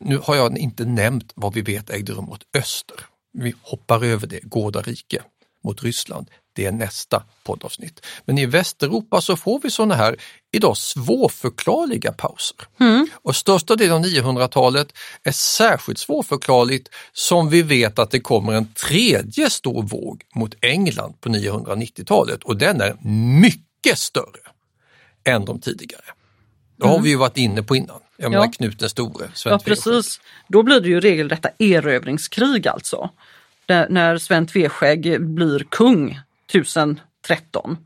[0.00, 2.96] Nu har jag inte nämnt vad vi vet ägde rum mot öster.
[3.32, 5.22] Vi hoppar över det, Gårda rike
[5.64, 6.30] mot Ryssland.
[6.52, 8.06] Det är nästa poddavsnitt.
[8.24, 10.16] Men i Västeuropa så får vi sådana här
[10.52, 12.56] idag svårförklarliga pauser.
[13.14, 14.88] Och största delen av 900-talet
[15.22, 21.20] är särskilt svårförklarligt som vi vet att det kommer en tredje stor våg mot England
[21.20, 22.96] på 990-talet och den är
[23.40, 24.40] mycket större
[25.24, 26.15] än de tidigare.
[26.76, 27.04] Det har Mm.
[27.04, 28.00] vi ju varit inne på innan.
[28.16, 28.30] Jag Ja.
[28.30, 33.10] menar Knut den store, Sven Ja precis, då blir det ju regelrätta erövringskrig alltså.
[33.66, 37.76] Där, när Sven Tveskägg blir kung 1013.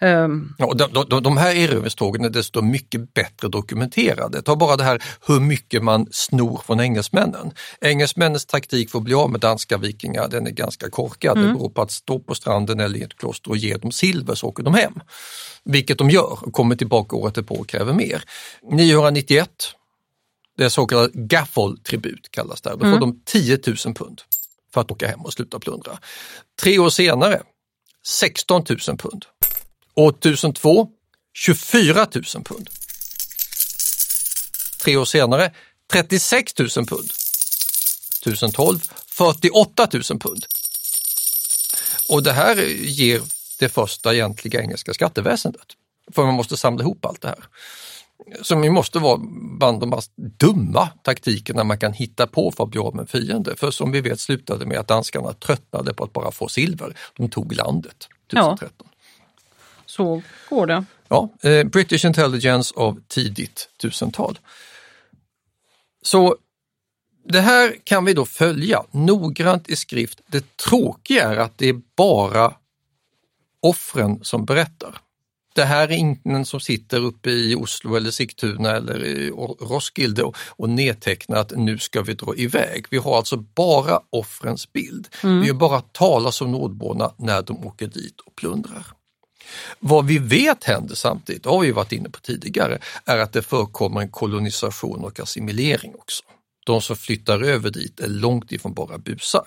[0.00, 4.42] Ehm, Ja, de, de, de här erövringstågen är dessutom mycket bättre dokumenterade.
[4.42, 7.50] Ta bara det här hur mycket man snor från engelsmännen.
[7.80, 11.36] Engelsmännens taktik för att bli av med danska vikingar den är ganska korkad.
[11.36, 11.54] Det Mm.
[11.56, 14.46] beror på att stå på stranden eller i ett kloster och ge dem silver så
[14.46, 15.00] åker de hem.
[15.64, 18.22] Vilket de gör och kommer tillbaka året därpå och kräver mer.
[18.70, 19.50] 991,
[20.56, 22.70] det är så kallad gaffol-tribut kallas det.
[22.70, 23.00] Då får Mm.
[23.00, 24.22] de 10 000 pund
[24.74, 25.98] för att åka hem och sluta plundra.
[26.62, 27.42] Tre år senare
[28.06, 29.24] 16 000 pund.
[29.96, 30.88] År 1002
[31.34, 32.70] 24 000 pund.
[34.84, 35.52] Tre år senare
[35.92, 37.10] 36 000 pund.
[38.20, 40.46] 1012 48 000 pund.
[42.08, 43.22] Och det här ger
[43.58, 45.66] det första egentliga engelska skatteväsendet.
[46.14, 47.44] För man måste samla ihop allt det här.
[48.42, 49.18] Som ju måste vara
[49.58, 53.06] bland de mest dumma taktikerna man kan hitta på för att bli av med en
[53.06, 53.56] fiende.
[53.56, 56.96] För som vi vet slutade med att danskarna tröttnade på att bara få silver.
[57.16, 58.88] De tog landet 1013.
[59.96, 60.84] Så går det.
[61.08, 64.38] Ja, eh, British Intelligence av tidigt tusental.
[66.02, 66.36] Så
[67.28, 70.20] det här kan vi då följa noggrant i skrift.
[70.26, 72.54] Det tråkiga är att det är bara
[73.60, 75.00] offren som berättar.
[75.54, 79.30] Det här är ingen som sitter uppe i Oslo eller Sigtuna eller i
[79.60, 82.86] Roskilde och, och nedtecknar att nu ska vi dra iväg.
[82.90, 85.08] Vi har alltså bara offrens bild.
[85.22, 85.40] Mm.
[85.40, 88.95] Vi bara talas om nordborna när de åker dit och plundrar.
[89.78, 93.42] Vad vi vet händer samtidigt, det har vi varit inne på tidigare, är att det
[93.42, 96.22] förekommer en kolonisation och assimilering också.
[96.66, 99.46] De som flyttar över dit är långt ifrån bara busar.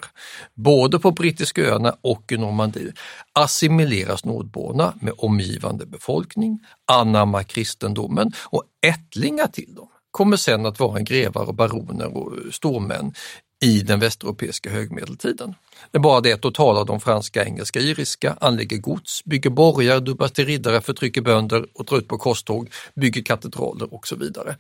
[0.56, 2.94] Både på brittiska öarna och i Normandie
[3.34, 6.60] assimileras nordborna med omgivande befolkning,
[6.92, 13.14] anammar kristendomen och ättlingar till dem kommer sen att vara grevar och baroner och stormän
[13.60, 15.56] i den västeuropeiska högmedeltiden.
[15.92, 20.00] Det är bara det att då talar de franska, engelska, iriska, anlägger gods, bygger borgar,
[20.00, 24.58] dubbar till riddare, förtrycker bönder och drar ut på korståg, bygger katedraler och så vidare.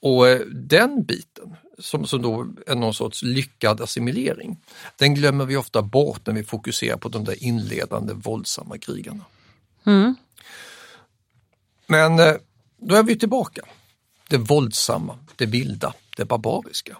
[0.00, 4.56] Och eh, den biten, som, som då är någon sorts lyckad assimilering,
[4.96, 9.24] den glömmer vi ofta bort när vi fokuserar på de där inledande våldsamma krigarna.
[9.86, 10.14] Mm.
[11.86, 12.34] Men eh,
[12.78, 13.62] då är vi tillbaka.
[14.28, 16.96] Det våldsamma, det vilda, det barbariska.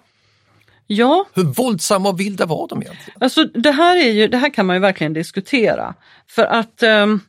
[0.87, 1.27] Ja.
[1.35, 3.19] Hur våldsamma och vilda var de egentligen?
[3.21, 5.95] Alltså det här, är ju, det här kan man ju verkligen diskutera.
[6.27, 7.21] För att um,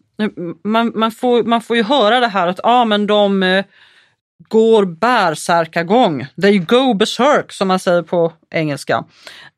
[0.63, 3.63] man, man, får, man får ju höra det här att ah, men de uh,
[4.49, 6.27] går bärsärkagång.
[6.41, 9.03] They go berserk som man säger på engelska.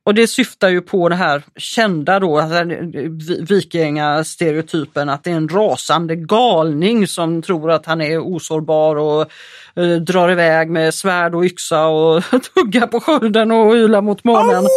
[0.05, 2.63] Och det syftar ju på det här kända då, alltså,
[3.39, 9.21] vikingastereotypen att det är en rasande galning som tror att han är osårbar och
[9.75, 12.23] eh, drar iväg med svärd och yxa och
[12.55, 14.67] tuggar på skölden och ylar mot månen.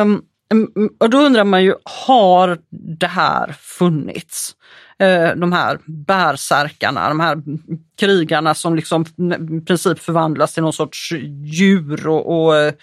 [0.00, 0.22] Um,
[1.00, 1.74] och då undrar man ju,
[2.06, 2.58] har
[2.98, 4.54] det här funnits?
[5.00, 7.42] Eh, de här bärsärkarna, de här
[7.98, 9.04] krigarna som liksom
[9.58, 11.12] i princip förvandlas till någon sorts
[11.44, 12.74] djur och, och eh,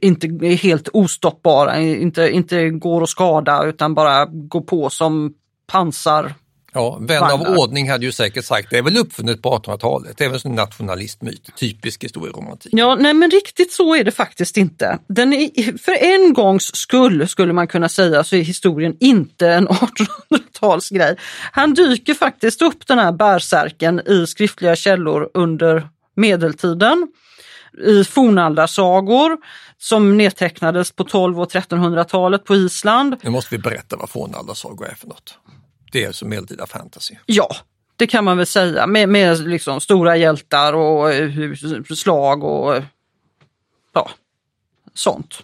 [0.00, 5.34] inte är helt ostoppbara, inte, inte går att skada utan bara går på som
[5.66, 6.34] pansar
[6.72, 10.24] Ja, vän av ordning hade ju säkert sagt det är väl uppfunnet på 1800-talet, det
[10.24, 12.72] är väl en nationalistmyt, typisk historieromantik.
[12.74, 14.98] Ja, nej men riktigt så är det faktiskt inte.
[15.08, 19.68] Den är, för en gångs skull skulle man kunna säga så är historien inte en
[20.58, 21.16] 1800-talsgrej.
[21.52, 27.08] Han dyker faktiskt upp den här bärsärken i skriftliga källor under medeltiden
[27.86, 29.36] i fornaldarsagor
[29.78, 33.16] som nedtecknades på 12 och 1300-talet på Island.
[33.22, 35.38] Nu måste vi berätta vad fornaldarsagor är för något.
[35.92, 37.14] Det är alltså medeltida fantasy.
[37.26, 37.48] Ja,
[37.96, 41.54] det kan man väl säga med, med liksom stora hjältar och eh,
[41.94, 42.82] slag och
[43.92, 44.10] ja,
[44.94, 45.42] sånt.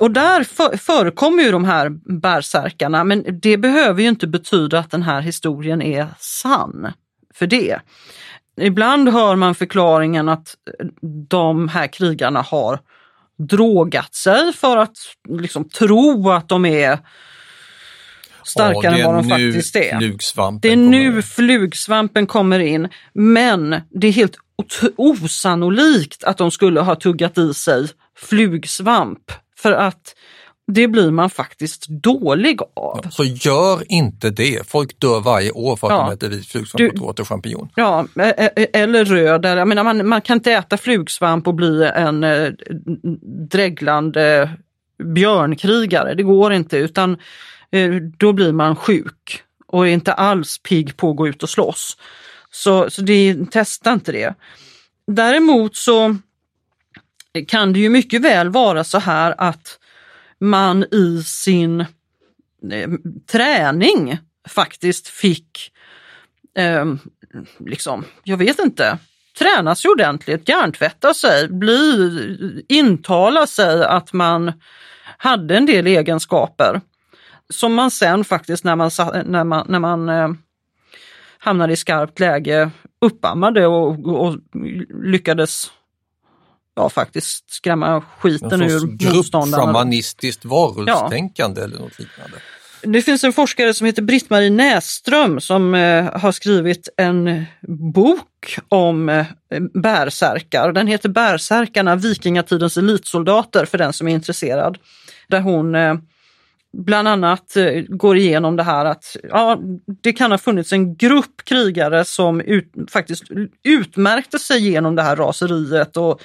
[0.00, 1.88] Och där för, förekommer ju de här
[2.20, 6.92] bärsärkarna men det behöver ju inte betyda att den här historien är sann
[7.34, 7.80] för det.
[8.60, 10.56] Ibland hör man förklaringen att
[11.28, 12.80] de här krigarna har
[13.38, 14.96] drogat sig för att
[15.28, 16.98] liksom tro att de är
[18.46, 20.60] starkare än vad de faktiskt är.
[20.60, 22.88] Det är nu flugsvampen kommer in.
[23.12, 24.36] Men det är helt
[24.96, 29.32] osannolikt att de skulle ha tuggat i sig flugsvamp.
[29.58, 30.14] För att
[30.72, 33.00] det blir man faktiskt dålig av.
[33.04, 34.68] Ja, så gör inte det.
[34.68, 36.06] Folk dör varje år för att ja.
[36.06, 37.68] de äter vit flugsvamp och åt champinjon.
[37.74, 38.06] Ja,
[38.72, 39.44] eller röd.
[39.44, 42.50] Jag menar, man, man kan inte äta flugsvamp och bli en eh,
[43.50, 44.50] dreglande
[45.14, 46.14] björnkrigare.
[46.14, 47.16] Det går inte utan
[47.70, 51.50] Eh, då blir man sjuk och är inte alls pigg på att gå ut och
[51.50, 51.96] slåss.
[52.50, 54.34] Så, så det, testa inte det.
[55.06, 56.16] Däremot så
[57.48, 59.78] kan det ju mycket väl vara så här att
[60.38, 62.90] man i sin eh,
[63.32, 65.72] träning faktiskt fick,
[66.58, 66.84] eh,
[67.58, 68.98] liksom, jag vet inte,
[69.38, 74.52] träna sig ordentligt, hjärntvätta sig, bli, intala sig att man
[75.18, 76.80] hade en del egenskaper
[77.50, 78.90] som man sen faktiskt när man,
[79.24, 80.28] när man, när man eh,
[81.38, 84.36] hamnade i skarpt läge uppammade och, och
[85.04, 85.70] lyckades
[86.76, 89.56] ja, faktiskt skrämma skiten ur motståndarna.
[89.56, 91.64] Gruppschamanistiskt varulvstänkande ja.
[91.64, 92.36] eller något liknande.
[92.82, 97.44] Det finns en forskare som heter Britt-Marie Näström som eh, har skrivit en
[97.92, 99.26] bok om eh,
[99.74, 100.72] bärsärkar.
[100.72, 104.78] Den heter Bärsärkarna, vikingatidens elitsoldater för den som är intresserad.
[105.28, 105.94] Där hon eh,
[106.72, 109.58] bland annat eh, går igenom det här att ja,
[110.02, 113.24] det kan ha funnits en grupp krigare som ut, faktiskt
[113.62, 116.22] utmärkte sig genom det här raseriet och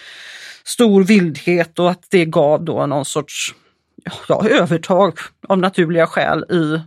[0.64, 3.56] stor vildhet och att det gav då någon sorts
[4.28, 5.18] ja, övertag
[5.48, 6.80] av naturliga skäl i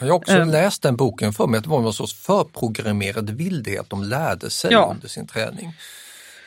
[0.00, 3.30] jag har också äh, läst den boken för mig, att det var någon sorts förprogrammerad
[3.30, 4.90] vildhet de lärde sig ja.
[4.94, 5.74] under sin träning.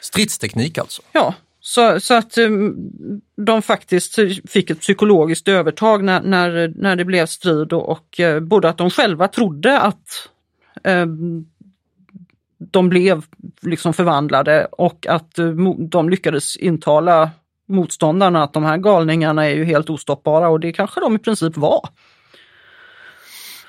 [0.02, 1.02] Stridsteknik alltså?
[1.12, 1.34] Ja,
[1.66, 2.50] så, så att eh,
[3.38, 8.40] de faktiskt fick ett psykologiskt övertag när, när, när det blev strid och, och eh,
[8.40, 10.30] både att de själva trodde att
[10.84, 11.06] eh,
[12.58, 13.26] de blev
[13.62, 17.32] liksom förvandlade och att eh, de lyckades intala
[17.68, 21.58] motståndarna att de här galningarna är ju helt ostoppbara och det kanske de i princip
[21.58, 21.90] var.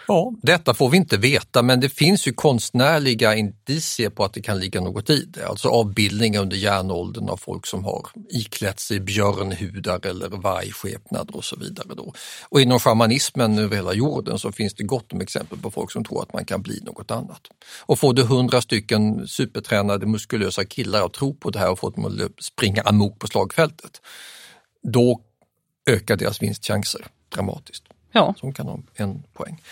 [0.09, 4.43] Ja, detta får vi inte veta men det finns ju konstnärliga indicier på att det
[4.43, 5.47] kan ligga något i det.
[5.47, 11.57] Alltså avbildningar under järnåldern av folk som har iklätt sig björnhudar eller vargskepnader och så
[11.57, 11.95] vidare.
[11.97, 12.13] Då.
[12.49, 16.05] Och inom shamanismen över hela jorden så finns det gott om exempel på folk som
[16.05, 17.41] tror att man kan bli något annat.
[17.81, 21.91] Och får du hundra stycken supertränade muskulösa killar att tro på det här och få
[21.91, 24.01] dem att springa amok på slagfältet,
[24.83, 25.21] då
[25.87, 27.94] ökar deras vinstchanser dramatiskt.
[28.15, 28.35] Ja.
[28.41, 29.63] Som kan ha en poäng.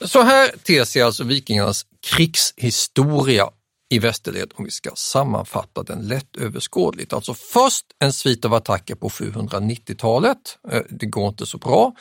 [0.00, 3.50] Så här ter sig alltså vikingarnas krigshistoria
[3.90, 7.12] i västerled om vi ska sammanfatta den lättöverskådligt.
[7.12, 10.58] Alltså först en svit av attacker på 790-talet.
[10.70, 11.94] Eh, det går inte så bra.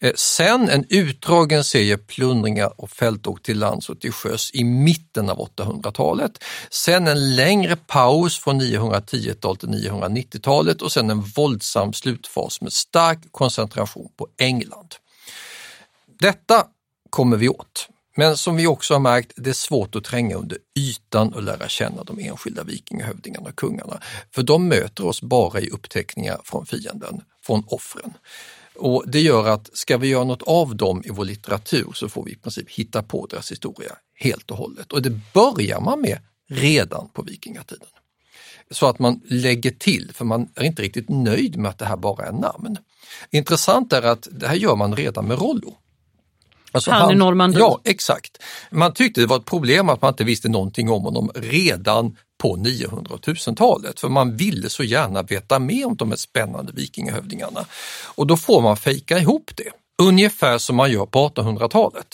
[0.00, 5.30] Eh, sen en utdragen serie plundringar och fältåk till lands och till sjöss i mitten
[5.30, 6.44] av 800-talet.
[6.70, 13.18] Sen en längre paus från 910-talet till 990-talet och sen en våldsam slutfas med stark
[13.30, 14.94] koncentration på England.
[16.20, 16.66] Detta
[17.10, 17.88] kommer vi åt.
[18.16, 21.68] Men som vi också har märkt, det är svårt att tränga under ytan och lära
[21.68, 24.00] känna de enskilda vikingahövdingarna och kungarna.
[24.34, 28.12] För de möter oss bara i uppteckningar från fienden, från offren.
[28.76, 32.24] Och Det gör att ska vi göra något av dem i vår litteratur så får
[32.24, 34.92] vi i princip hitta på deras historia helt och hållet.
[34.92, 37.88] Och det börjar man med redan på vikingatiden.
[38.70, 41.96] Så att man lägger till, för man är inte riktigt nöjd med att det här
[41.96, 42.78] bara är namn.
[43.30, 45.76] Intressant är att det här gör man redan med Rollo.
[46.74, 47.58] Alltså Han i Normandie.
[47.58, 48.42] Ja, exakt.
[48.70, 52.56] Man tyckte det var ett problem att man inte visste någonting om honom redan på
[52.56, 57.64] 900 och 1000-talet, för man ville så gärna veta mer om de här spännande vikingahövdingarna.
[58.04, 59.70] Och då får man fejka ihop det,
[60.02, 62.06] ungefär som man gör på 1800-talet.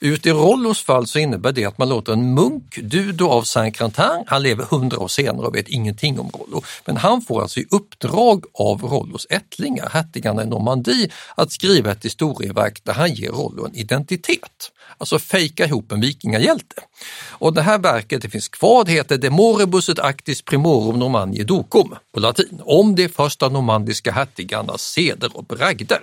[0.00, 4.24] Ut i Rollos fall så innebär det att man låter en munk, Dudo av Saint-Quentin,
[4.26, 7.66] han lever hundra år senare och vet ingenting om Rollo, men han får alltså i
[7.70, 13.66] uppdrag av Rollos ättlingar, hertigarna i Normandie, att skriva ett historieverk där han ger Rollo
[13.66, 14.72] en identitet.
[14.98, 16.82] Alltså fejka ihop en vikingahjälte.
[17.28, 21.44] Och det här verket det finns kvar, det heter De moribus et actis primorum Normandie
[21.44, 26.00] docum på latin, om de första normandiska hertigarnas seder och bragder.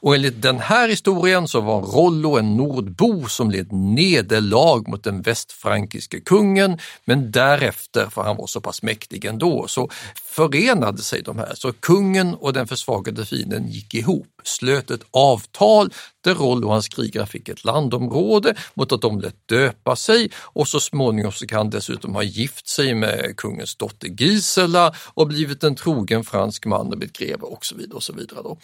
[0.00, 5.22] Och enligt den här historien så var Rollo en nordbo som led nederlag mot den
[5.22, 11.38] västfrankiske kungen, men därefter, för han var så pass mäktig ändå, så förenade sig de
[11.38, 11.54] här.
[11.54, 15.90] Så kungen och den försvagade fienden gick ihop, slöt ett avtal
[16.20, 20.68] där Rollo och hans krigare fick ett landområde mot att de lät döpa sig och
[20.68, 25.64] så småningom så kan han dessutom ha gift sig med kungens dotter Gisela och blivit
[25.64, 27.96] en trogen fransk man och blivit greve och så vidare.
[27.96, 28.58] Och så vidare då.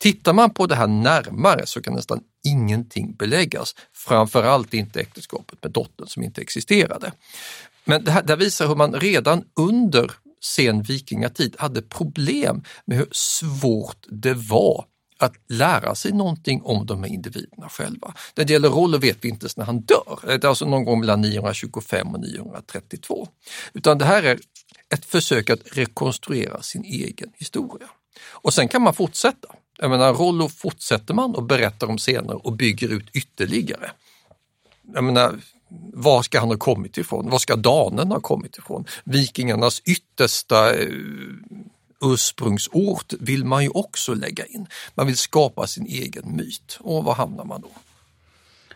[0.00, 5.72] Tittar man på det här närmare så kan nästan ingenting beläggas, framförallt inte äktenskapet med
[5.72, 7.12] dottern som inte existerade.
[7.84, 12.98] Men det här, det här visar hur man redan under sen vikingatid hade problem med
[12.98, 14.84] hur svårt det var
[15.18, 18.14] att lära sig någonting om de här individerna själva.
[18.34, 20.84] När det gäller Rollo vet vi inte ens när han dör, det är alltså någon
[20.84, 23.28] gång mellan 925 och 932.
[23.72, 24.38] Utan det här är
[24.94, 27.88] ett försök att rekonstruera sin egen historia.
[28.30, 29.48] Och sen kan man fortsätta.
[29.82, 33.90] Jag menar, Rollo fortsätter man och berättar om scener och bygger ut ytterligare.
[34.94, 35.40] Jag menar,
[35.92, 37.30] var ska han ha kommit ifrån?
[37.30, 38.84] Var ska danen ha kommit ifrån?
[39.04, 40.88] Vikingarnas yttersta eh,
[42.04, 44.66] ursprungsort vill man ju också lägga in.
[44.94, 46.78] Man vill skapa sin egen myt.
[46.80, 47.70] Och var hamnar man då?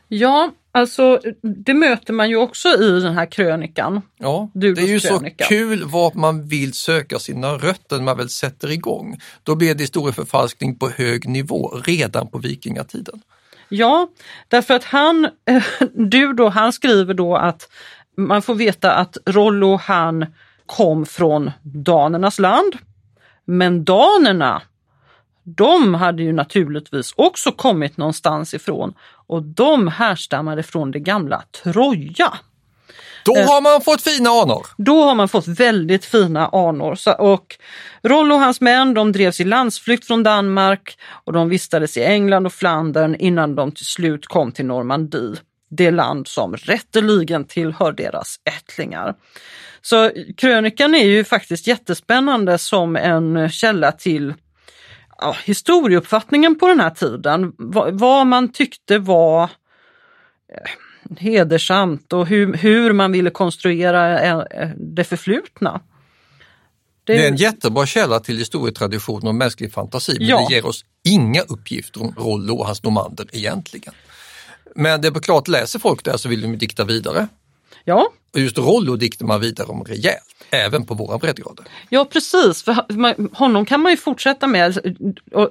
[0.09, 4.03] Ja, alltså det möter man ju också i den här krönikan.
[4.19, 5.45] Ja, Dudos det är ju så krönika.
[5.45, 9.19] kul var man vill söka sina rötter när man väl sätter igång.
[9.43, 13.23] Då blir det historieförfalskning på hög nivå redan på vikingatiden.
[13.69, 14.09] Ja,
[14.49, 15.29] därför att han,
[15.95, 17.69] du då, han skriver då att
[18.17, 20.27] man får veta att Rollo han
[20.67, 22.77] kom från danernas land.
[23.45, 24.63] Men danerna,
[25.45, 28.95] de hade ju naturligtvis också kommit någonstans ifrån
[29.27, 32.33] och de härstammade från det gamla Troja.
[33.25, 33.47] Då Eh.
[33.47, 34.67] har man fått fina anor!
[34.79, 36.99] Då har man fått väldigt fina anor.
[37.19, 37.57] Och
[38.03, 42.47] Rollo och hans män de drevs i landsflykt från Danmark och de vistades i England
[42.47, 45.35] och Flandern innan de till slut kom till Normandie.
[45.71, 49.15] Det land som rätteligen tillhör deras ättlingar.
[49.83, 54.35] Så krönikan är ju faktiskt jättespännande som en källa till
[55.19, 57.53] ja, historieuppfattningen på den här tiden.
[57.59, 64.71] Vad, vad man tyckte var eh, hedersamt och hur, hur man ville konstruera eh, eh,
[64.77, 65.81] det förflutna.
[67.07, 70.47] Det är en jättebra källa till historietradition och mänsklig fantasi men Ja.
[70.49, 73.95] det ger oss inga uppgifter om Rollo och hans nomander egentligen.
[74.77, 77.29] Men det är klart, läser folk det så vill de dikta vidare.
[77.85, 81.65] Ja, Och just Rollo diktar man vidare om rejält, även på våra breddgrader.
[81.89, 82.77] Ja precis, för
[83.39, 84.79] honom kan man ju fortsätta med.
[85.33, 85.51] Och,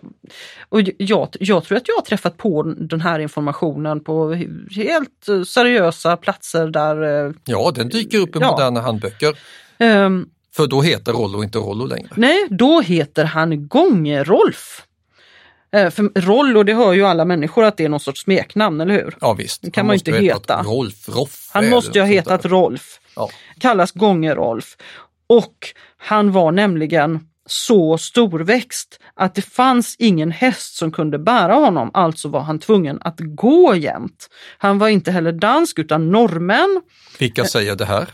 [0.69, 4.33] och jag, jag tror att jag har träffat på den här informationen på
[4.75, 7.25] helt seriösa platser där...
[7.27, 8.51] eh, Ja, den dyker upp i Ja.
[8.51, 9.37] moderna handböcker.
[9.77, 12.09] ehm, För då heter Rollo inte Rollo längre.
[12.15, 14.81] nej, då heter han Gånge-Rolf.
[15.73, 18.93] Eh, för Rollo, det hör ju alla människor att det är någon sorts smeknamn, eller
[18.93, 19.17] hur?
[19.21, 19.61] Ja visst.
[19.61, 20.61] Det kan Han man inte heta.
[20.63, 21.49] Rolf, Roff.
[21.53, 22.45] Han måste ju ha hetat.
[22.45, 22.99] Rolf.
[23.15, 23.29] Ja.
[23.59, 24.77] Kallas Gånge-Rolf.
[25.27, 25.57] Och
[25.97, 32.27] han var nämligen så storväxt att det fanns ingen häst som kunde bära honom, alltså
[32.27, 34.29] var han tvungen att gå jämt.
[34.57, 36.81] Han var inte heller dansk utan norrmän.
[37.19, 38.07] Vilka säger det här?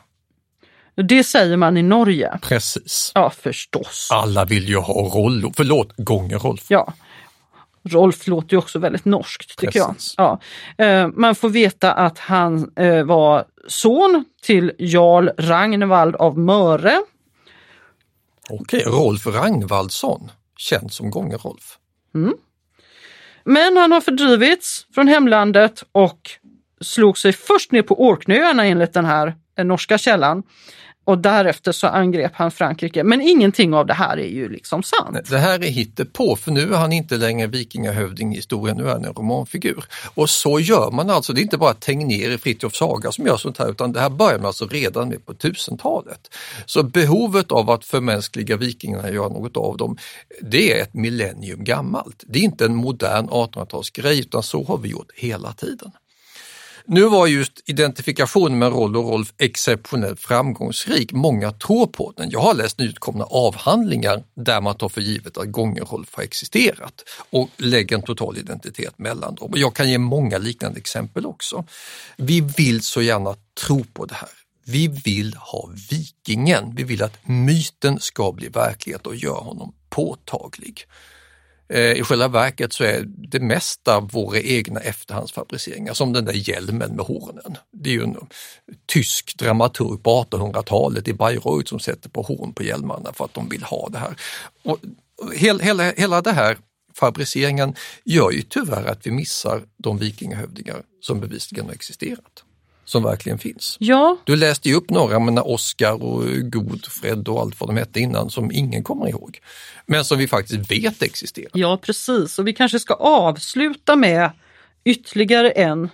[0.96, 2.40] Det säger man i Norge.
[2.42, 3.12] Precis.
[3.16, 4.10] Ja, förstås.
[4.12, 6.66] Alla vill ju ha Rollo, förlåt, gånger Rolf.
[6.68, 6.94] Ja.
[7.94, 10.14] Rolf låter ju också väldigt norskt tycker Precis.
[10.18, 10.40] jag.
[10.78, 10.86] Ja.
[10.86, 17.02] Eh, Man får veta att han eh, var son till Jarl Ragnvald av Möre.
[18.50, 21.78] Okej, Rolf Ragnvaldsson, känd som gånger Rolf.
[23.44, 26.20] Men han har fördrivits från hemlandet och
[26.82, 30.44] slog sig först ner på Orknöarna enligt den här eh, norska källan.
[31.10, 33.04] Och därefter så angrep han Frankrike.
[33.04, 35.30] Men ingenting av det här är ju liksom sant.
[35.30, 38.92] Det här är hittepå för nu är han inte längre vikingahövding i historien, nu är
[38.92, 39.84] han en romanfigur.
[40.16, 43.38] Och så gör man alltså, det är inte bara Tegnér i Fritjof Saga som gör
[43.38, 46.36] sånt här utan det här börjar man alltså redan med på 1000-talet.
[46.66, 49.98] Så behovet av att förmänskliga vikingarna och göra något av dem,
[50.42, 52.24] det är ett millennium gammalt.
[52.28, 55.92] Det är inte en modern 1800-talsgrej utan så har vi gjort hela tiden.
[56.92, 61.12] Nu var just identifikationen med Roll och Rolf exceptionellt framgångsrik.
[61.12, 62.30] Många tror på den.
[62.30, 67.50] Jag har läst nyutkomna avhandlingar där man tar för givet att Gånge-Rolf har existerat och
[67.58, 69.54] lägger en total identitet mellan dem.
[69.56, 71.66] Jag kan ge många liknande exempel också.
[72.18, 73.36] Vi vill så gärna
[73.66, 74.30] tro på det här.
[74.66, 76.76] Vi vill ha vikingen.
[76.76, 80.86] Vi vill att myten ska bli verklighet och göra honom påtaglig.
[81.70, 86.96] Eh, I själva verket så är det mesta våra egna efterhandsfabriceringar, som den där hjälmen
[86.96, 87.58] med hornen.
[87.72, 88.18] Det är ju en
[88.86, 93.50] tysk dramaturg på 1800-talet i Bayreuth som sätter på horn på hjälmarna för att de
[93.50, 94.16] vill ha det här.
[94.64, 94.80] Och
[95.36, 96.58] hela, hela, hela det här
[96.96, 102.44] fabriceringen gör ju tyvärr att vi missar de vikingahövdingar som bevisligen har existerat,
[102.90, 103.78] som verkligen finns.
[103.80, 108.00] Ja, Du läste ju upp några, men Oscar och Godfred och allt vad de hette
[108.00, 109.40] innan som ingen kommer ihåg.
[109.86, 111.50] Men som vi faktiskt vet existerar.
[111.54, 112.40] ja precis.
[112.40, 114.32] Och vi kanske ska avsluta med
[114.84, 115.90] ytterligare en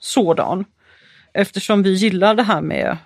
[0.00, 0.64] sådan.
[1.34, 2.96] Eftersom vi gillar det här med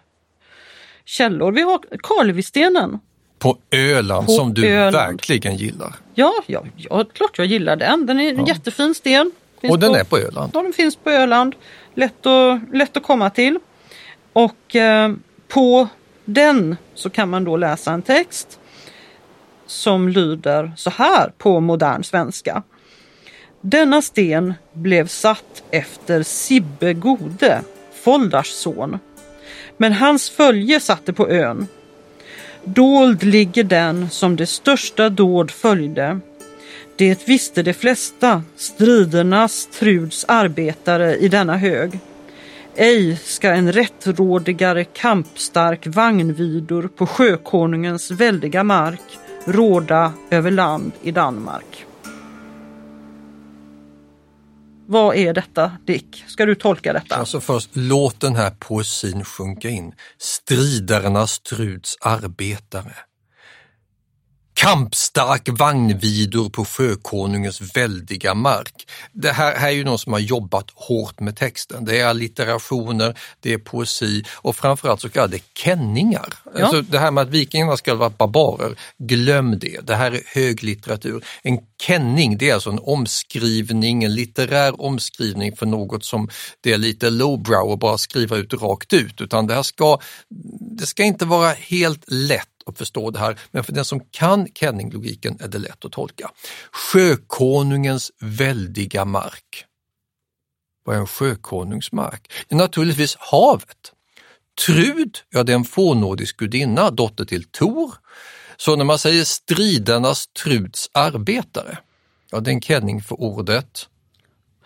[1.04, 1.52] källor.
[1.52, 2.98] Vi har Karlevistenen.
[3.38, 4.94] På Öland På som du Öland.
[4.94, 5.94] verkligen gillar.
[6.14, 8.06] Ja, ja, ja, klart jag gillar den.
[8.06, 9.32] Den är en jättefin sten.
[9.70, 10.50] Och den är på Öland.
[10.54, 11.54] Ja, den finns på Öland.
[11.94, 13.58] Lätt att, lätt att komma till.
[14.32, 15.12] Och eh,
[15.48, 15.88] på
[16.24, 18.58] den så kan man då läsa en text
[19.66, 22.62] som lyder så här på modern svenska.
[23.60, 27.62] Denna sten blev satt efter Sibbe Gode,
[28.04, 28.98] Foldars son.
[29.76, 31.66] Men hans följe satte på ön.
[32.64, 36.20] Dold ligger den som det största dåd följde.
[36.96, 41.98] Det visste de flesta, stridernas Truds arbetare i denna hög.
[42.76, 51.86] Ej ska en rättrådigare kampstark vagnvidor på sjökonungens väldiga mark råda över land i Danmark.
[54.86, 56.24] Vad är detta Dick?
[56.26, 57.14] Ska du tolka detta?
[57.16, 59.92] Alltså först, låt den här poesin sjunka in.
[60.18, 62.94] Stridarnas Truds arbetare.
[64.62, 68.86] Kampstark vagnvidor på sjökonungens väldiga mark.
[69.12, 71.84] Det här, här är ju någon som har jobbat hårt med texten.
[71.84, 76.34] Det är allitterationer, det är poesi och framförallt så kallade kenningar.
[76.54, 76.64] Ja.
[76.64, 79.86] Alltså det här med att vikingarna ska vara barbarer, glöm det.
[79.86, 81.24] Det här är höglitteratur.
[81.42, 86.28] En kenning, det är alltså en omskrivning, en litterär omskrivning för något som
[86.60, 89.98] det är lite lowbrow att bara skriva ut rakt ut, utan det här ska,
[90.78, 94.48] det ska inte vara helt lätt att förstå det här, men för den som kan
[94.54, 96.30] Kenning-logiken är det lätt att tolka.
[96.72, 99.64] Sjökonungens väldiga mark.
[100.84, 102.32] Vad är en sjökonungs mark?
[102.48, 103.92] är naturligtvis havet.
[104.66, 107.94] Trud, ja det är en fånordisk gudinna, dotter till Tor.
[108.56, 111.78] Så när man säger stridarnas Truds arbetare,
[112.30, 113.88] ja det är en kenning för ordet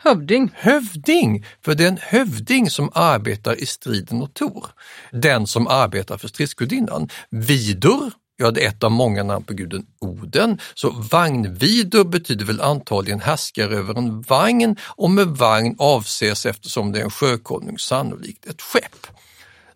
[0.07, 0.51] Hövding.
[0.55, 4.67] Hövding, för det är en hövding som arbetar i striden och Tor.
[5.13, 7.09] Den som arbetar för stridsgudinnan.
[7.31, 10.61] Vidur, Ja, det är ett av många namn på guden Oden.
[10.75, 17.01] Så vagnvidur betyder väl antagligen härskare över en vagn och med vagn avses eftersom det
[17.01, 19.07] är en sjökonung sannolikt ett skepp.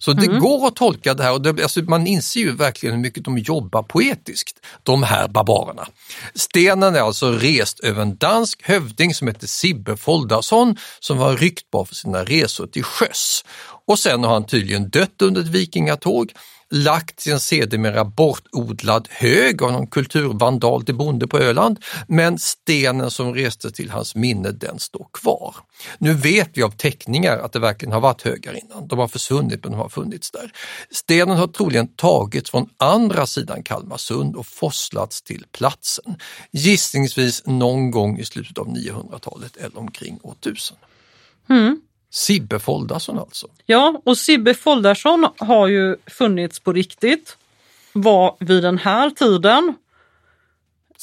[0.03, 0.38] Så det Mm.
[0.40, 3.38] går att tolka det här och det, alltså man inser ju verkligen hur mycket de
[3.38, 5.86] jobbar poetiskt, de här barbarerna.
[6.34, 11.84] Stenen är alltså rest över en dansk hövding som heter Sibbe Foldarsson som var ryktbar
[11.84, 13.44] för sina resor till sjöss.
[13.86, 16.32] Och sen har han tydligen dött under ett vikingatåg,
[16.70, 23.34] lagt sin sedermera bortodlad hög av någon kulturvandal till bonde på Öland, men stenen som
[23.34, 25.56] reste till hans minne den står kvar.
[25.98, 28.88] Nu vet vi av teckningar att det verkligen har varit högar innan.
[28.88, 30.52] De har försvunnit men de har funnits där.
[30.90, 36.16] Stenen har troligen tagits från andra sidan Kalmarsund och forslats till platsen.
[36.50, 40.76] Gissningsvis någon gång i slutet av 900-talet eller omkring år 1000.
[41.50, 41.80] Mm.
[42.11, 43.48] Sibbe Foldarsson alltså.
[43.66, 47.36] Ja, och Sibbe Foldarsson har ju funnits på riktigt.
[47.92, 49.74] Var vid den här tiden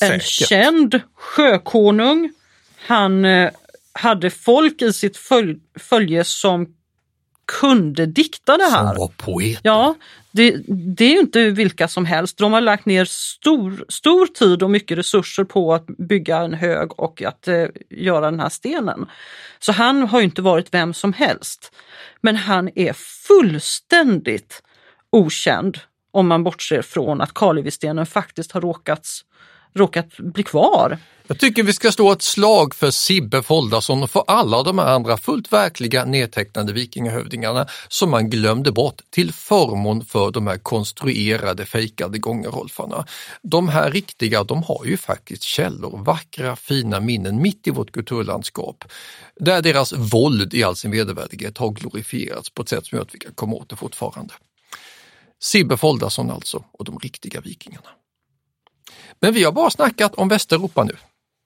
[0.02, 0.24] en Säkert.
[0.24, 2.34] känd sjökonung.
[2.88, 3.52] Han eh,
[3.94, 6.77] hade folk i sitt följ följe som
[7.48, 8.88] kunde dikta det här.
[8.88, 9.60] Som var poet.
[9.64, 9.96] Ja,
[10.32, 12.38] det, det är inte vilka som helst.
[12.38, 17.00] De har lagt ner stor, stor tid och mycket resurser på att bygga en hög
[17.00, 19.06] och att eh, göra den här stenen.
[19.60, 21.72] Så han har ju inte varit vem som helst.
[22.22, 22.94] Men han är
[23.28, 24.64] fullständigt
[25.10, 25.78] okänd
[26.12, 29.22] om man bortser från att Karlevistenen faktiskt har råkats,
[29.74, 30.98] råkat bli kvar.
[31.30, 34.88] Jag tycker vi ska slå ett slag för Sibbe Foldason och för alla de här
[34.88, 41.66] andra fullt verkliga nedtecknade vikingahövdingarna som man glömde bort till förmån för de här konstruerade
[41.66, 43.06] fejkade gångerholfarna.
[43.42, 48.84] De här riktiga, de har ju faktiskt källor, vackra fina minnen mitt i vårt kulturlandskap
[49.40, 53.16] där deras våld i all sin vedervärdighet har glorifierats på ett sätt som gör att
[53.16, 54.34] vi kan komma åt det fortfarande.
[55.40, 57.90] Sibbe Foldason alltså och de riktiga vikingarna.
[59.20, 60.98] Men vi har bara snackat om Västeuropa nu.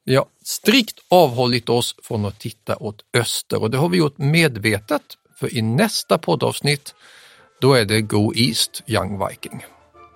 [0.04, 4.18] Vi har strikt avhållit oss från att titta åt öster och det har vi gjort
[4.18, 5.02] medvetet
[5.36, 6.96] för i nästa poddavsnitt
[7.62, 9.66] då är det Go East Young Viking.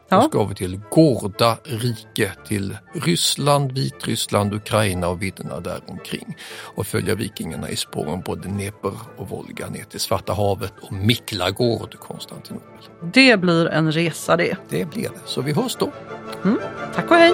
[0.09, 7.15] Då ska vi till Gårda rike, till Ryssland, Vitryssland, Ukraina och vidderna däromkring och följa
[7.15, 12.69] vikingarna i spåren på Dnepr och Volga ner till Svarta havet och Miklagård, Konstantinopel.
[13.13, 14.57] Det blir en resa det.
[14.69, 15.91] Det blir det, så vi hörs då.
[16.43, 16.59] Mm.
[16.95, 17.33] Tack och hej!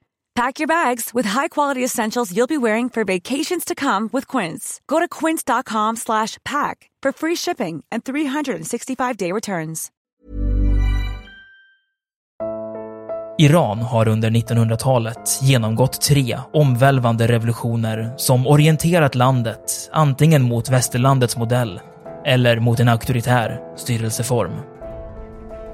[0.33, 4.79] Pack your bags with high-quality essentials you'll be wearing for vacations to come with Quince.
[4.87, 9.91] Go to quince.com slash pack for free shipping and 365-day returns.
[13.37, 21.79] Iran har under 1900-talet genomgått tre omvälvande revolutioner som orienterat landet antingen mot västerlandets modell
[22.25, 24.51] eller mot en auktoritär styrelseform.